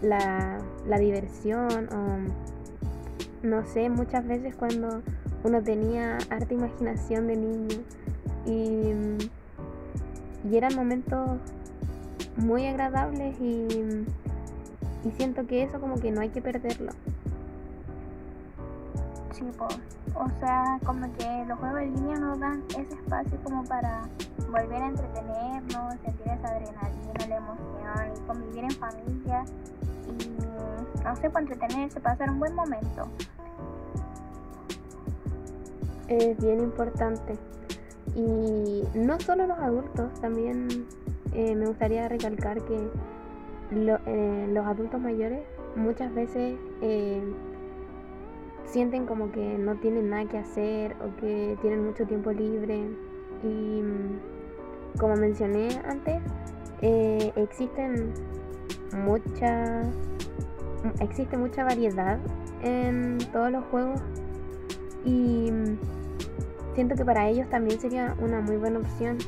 [0.00, 5.02] la, la diversión o no sé, muchas veces cuando
[5.44, 7.78] uno tenía harta imaginación de niño
[8.46, 8.92] y,
[10.48, 11.38] y eran momentos
[12.36, 13.66] muy agradables y,
[15.04, 16.92] y siento que eso como que no hay que perderlo.
[19.32, 19.66] Sí, po.
[20.14, 24.02] o sea, como que los juegos en línea nos dan ese espacio como para
[24.50, 29.44] volver a entretenernos, sentir esa adrenalina, la emoción y convivir en familia
[30.06, 33.08] y no sé, para entretenerse, pasar un buen momento.
[36.08, 37.34] Es bien importante.
[38.14, 40.86] Y no solo los adultos, también
[41.32, 42.88] eh, me gustaría recalcar que
[43.74, 45.40] eh, los adultos mayores
[45.76, 47.22] muchas veces eh,
[48.66, 52.86] sienten como que no tienen nada que hacer o que tienen mucho tiempo libre.
[53.42, 56.20] Y mm, como mencioné antes,
[57.36, 58.12] existen
[58.92, 59.82] mucha,
[61.00, 62.18] existe mucha variedad
[62.62, 64.02] en todos los juegos
[65.04, 65.78] y mm,
[66.74, 69.18] siento que para ellos también sería una muy buena opción.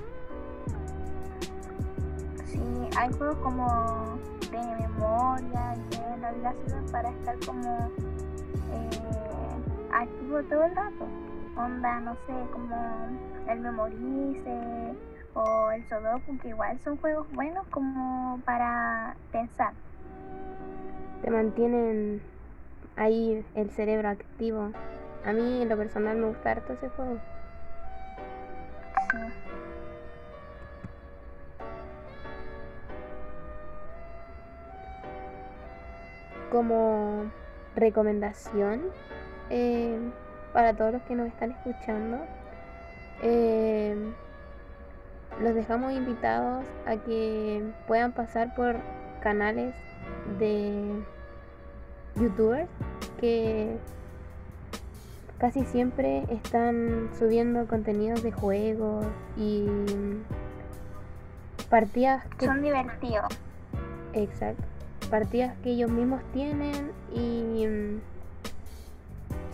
[2.47, 2.61] Sí,
[2.97, 4.19] hay juegos como
[4.51, 7.91] de memoria que realidad sirven para estar como
[8.73, 8.91] eh,
[9.93, 11.07] activo todo el rato.
[11.57, 12.75] Onda, no sé, como
[13.49, 14.95] el Memorice
[15.35, 19.73] o el Sudoku, que igual son juegos buenos como para pensar.
[21.23, 22.21] Te mantienen
[22.97, 24.71] ahí el cerebro activo.
[25.25, 27.19] A mí en lo personal me gusta harto ese juego.
[36.51, 37.25] Como
[37.75, 38.83] recomendación
[39.51, 39.99] eh,
[40.53, 42.19] para todos los que nos están escuchando,
[43.23, 43.97] eh,
[45.41, 48.77] los dejamos invitados a que puedan pasar por
[49.21, 49.75] canales
[50.39, 51.03] de
[52.15, 52.69] youtubers
[53.19, 53.77] que
[55.39, 59.07] casi siempre están subiendo contenidos de juegos
[59.37, 59.67] y
[61.69, 63.27] partidas que Son divertidos.
[64.13, 64.63] Exacto.
[65.11, 68.01] Partidas que ellos mismos tienen y mm,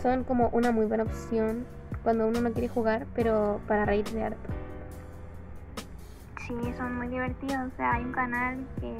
[0.01, 1.65] son como una muy buena opción
[2.03, 4.49] cuando uno no quiere jugar, pero para reírse harto.
[6.47, 7.71] Sí, son muy divertidos.
[7.71, 8.95] O sea, hay un canal que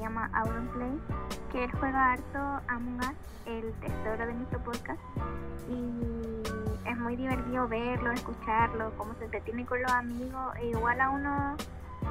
[0.00, 0.98] llama Auronplay,
[1.52, 2.38] que él juega harto
[2.68, 3.14] Among Us,
[3.46, 5.00] el tesoro de nuestro podcast.
[5.68, 10.56] Y es muy divertido verlo, escucharlo, cómo se entretiene con los amigos.
[10.56, 11.56] E igual a uno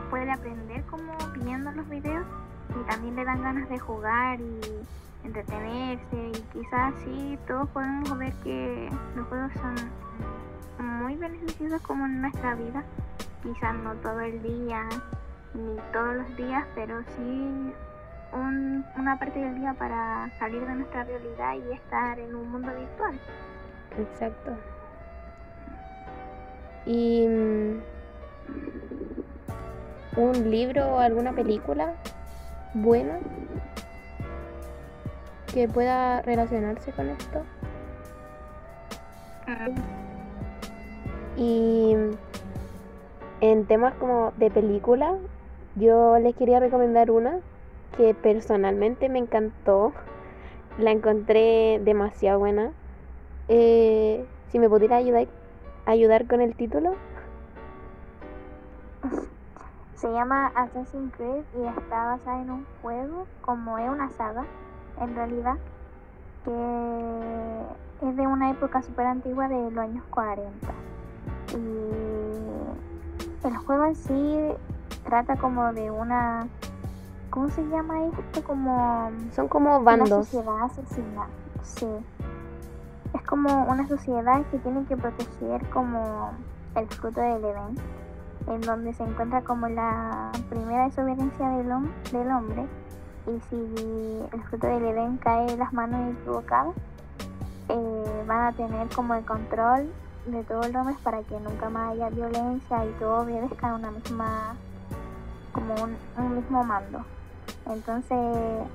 [0.10, 1.14] puede aprender como
[1.44, 2.26] viendo los videos
[2.70, 4.60] y también le dan ganas de jugar y
[5.24, 12.22] entretenerse y quizás sí todos podemos ver que los juegos son muy beneficiosos como en
[12.22, 12.84] nuestra vida
[13.44, 14.88] quizás no todo el día
[15.54, 17.74] ni todos los días, pero sí
[18.32, 22.72] un- una parte del día para salir de nuestra realidad y estar en un mundo
[22.78, 23.20] virtual.
[23.98, 24.52] Exacto.
[26.86, 27.80] Y mm,
[30.18, 31.94] un libro o alguna película
[32.74, 33.18] buena
[35.54, 37.44] que pueda relacionarse con esto.
[41.36, 41.96] Y
[43.42, 45.16] en temas como de película,
[45.80, 47.40] yo les quería recomendar una
[47.98, 49.94] que personalmente me encantó.
[50.78, 52.72] La encontré demasiado buena.
[53.48, 55.28] Eh, si me pudiera ayudar,
[55.86, 56.94] ayudar con el título.
[59.96, 64.46] Se llama Assassin's Creed y está basada en un juego, como es una saga,
[65.02, 65.58] en realidad,
[66.46, 70.68] que es de una época súper antigua de los años 40.
[71.52, 74.38] Y el juego en sí
[75.04, 76.48] trata como de una...
[77.30, 78.44] ¿Cómo se llama esto?
[78.44, 79.12] Como...
[79.36, 80.10] Son como Una bandos.
[80.10, 81.28] sociedad asesina,
[81.64, 81.88] sí.
[83.14, 86.32] Es como una sociedad que tiene que proteger como
[86.76, 87.76] el fruto del Edén,
[88.48, 92.66] en donde se encuentra como la primera desobediencia del, hom- del hombre.
[93.28, 96.74] Y si el fruto del Edén cae en las manos equivocadas,
[97.70, 99.92] eh, van a tener como el control
[100.26, 104.56] de todos los hombres para que nunca más haya violencia y todos obedezcan una misma,
[105.60, 107.02] como un, mismo mando.
[107.68, 108.18] Entonces,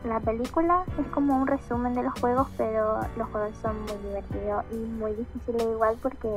[0.04, 4.64] la película es como un resumen de los juegos, pero los juegos son muy divertidos
[4.70, 6.28] y muy difíciles igual porque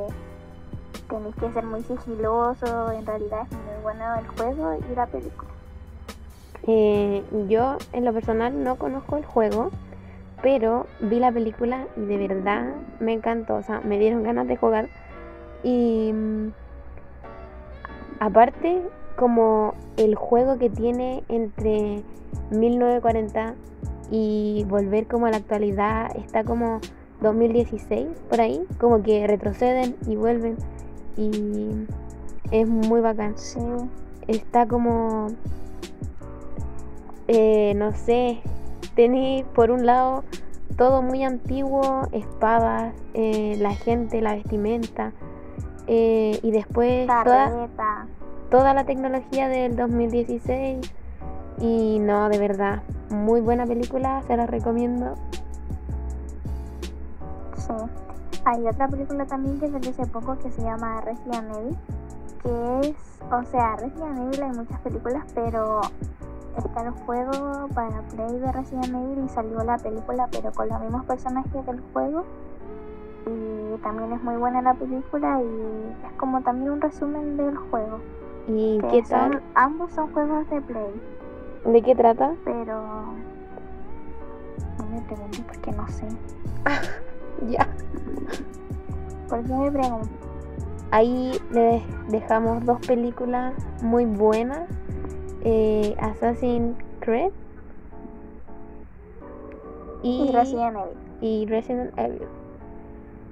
[1.08, 2.92] tenéis que ser muy sigiloso.
[2.92, 5.50] En realidad es muy bueno el juego y la película.
[6.66, 9.70] Eh, yo en lo personal no conozco el juego,
[10.42, 13.56] pero vi la película y de verdad me encantó.
[13.56, 14.88] O sea, me dieron ganas de jugar.
[15.62, 16.52] Y mm,
[18.20, 18.82] aparte,
[19.18, 22.02] como el juego que tiene entre
[22.52, 23.54] 1940
[24.10, 26.80] y volver como a la actualidad, está como
[27.20, 30.56] 2016 por ahí, como que retroceden y vuelven.
[31.16, 31.86] Y
[32.52, 33.36] Es muy bacán.
[33.36, 33.58] Sí.
[34.28, 35.26] Está como.
[37.26, 38.40] eh, no sé.
[38.94, 40.22] Tenéis por un lado
[40.76, 45.12] todo muy antiguo, espadas, eh, la gente, la vestimenta.
[45.88, 47.68] eh, y después toda.
[48.50, 50.92] Toda la tecnología del 2016.
[51.60, 55.14] Y no, de verdad, muy buena película, se la recomiendo.
[57.56, 57.72] Sí.
[58.44, 61.76] Hay otra película también que salió hace poco que se llama Resident Evil.
[62.42, 62.96] Que es,
[63.30, 65.80] o sea, Resident Evil hay muchas películas, pero
[66.56, 70.80] está el juego para Play de Resident Evil y salió la película, pero con los
[70.80, 72.24] mismos personajes del juego.
[73.26, 77.98] Y también es muy buena la película y es como también un resumen del juego.
[78.48, 79.42] ¿Y qué son- tal?
[79.54, 81.02] ambos son juegos de Play,
[81.66, 82.32] ¿De qué trata?
[82.44, 82.82] pero
[84.78, 86.06] no me preguntes porque no sé.
[87.48, 87.68] Ya.
[89.28, 90.08] ¿Por qué me preguntas?
[90.90, 94.68] Ahí les dejamos dos películas muy buenas.
[95.42, 97.30] eh, Assassin's Creed
[100.02, 100.96] y, Y Resident Evil.
[101.20, 102.22] y Resident Evil.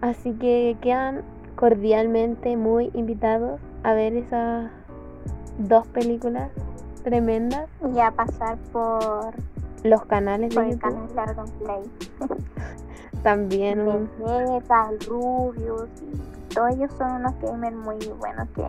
[0.03, 1.23] Así que quedan
[1.57, 4.71] cordialmente muy invitados a ver esas
[5.59, 6.51] dos películas
[7.05, 7.69] tremendas.
[7.95, 9.35] Y a pasar por,
[9.85, 11.83] Los canales por de el YouTube canal Largo Play.
[13.23, 13.81] también.
[13.81, 18.65] un- Vegeta, Rubius y todos ellos son unos gamers muy buenos que,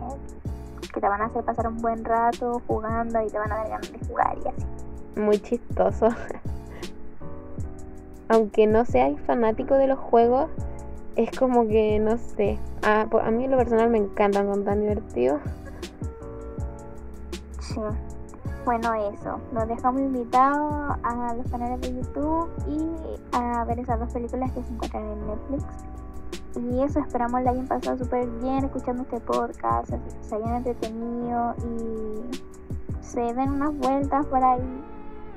[0.92, 3.68] que te van a hacer pasar un buen rato jugando y te van a dar
[3.68, 5.20] ganas de jugar y así.
[5.20, 6.08] muy chistoso.
[8.28, 10.50] Aunque no seáis fanático de los juegos,
[11.16, 14.64] es como que, no sé, a, po- a mí en lo personal me encantan, son
[14.64, 15.40] tan divertidos.
[18.64, 19.40] Bueno, eso.
[19.52, 24.62] Los dejamos invitados a los canales de YouTube y a ver esas dos películas que
[24.62, 25.64] se encuentran en Netflix.
[26.56, 31.54] Y eso, esperamos la hayan pasado súper bien escuchando este podcast, se- se hayan entretenido
[31.58, 34.84] y se den unas vueltas por ahí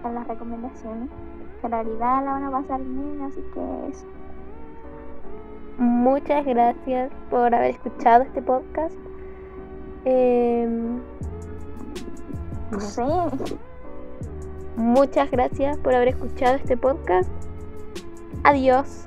[0.01, 1.09] con las recomendaciones.
[1.61, 4.05] Que en realidad la van a pasar bien, así que eso.
[5.77, 8.95] Muchas gracias por haber escuchado este podcast.
[10.05, 10.99] Em,
[12.72, 13.03] No sé.
[14.76, 17.30] muchas gracias por haber escuchado este podcast.
[18.43, 19.05] Adiós.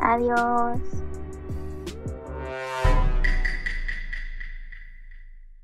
[0.00, 0.78] Adiós.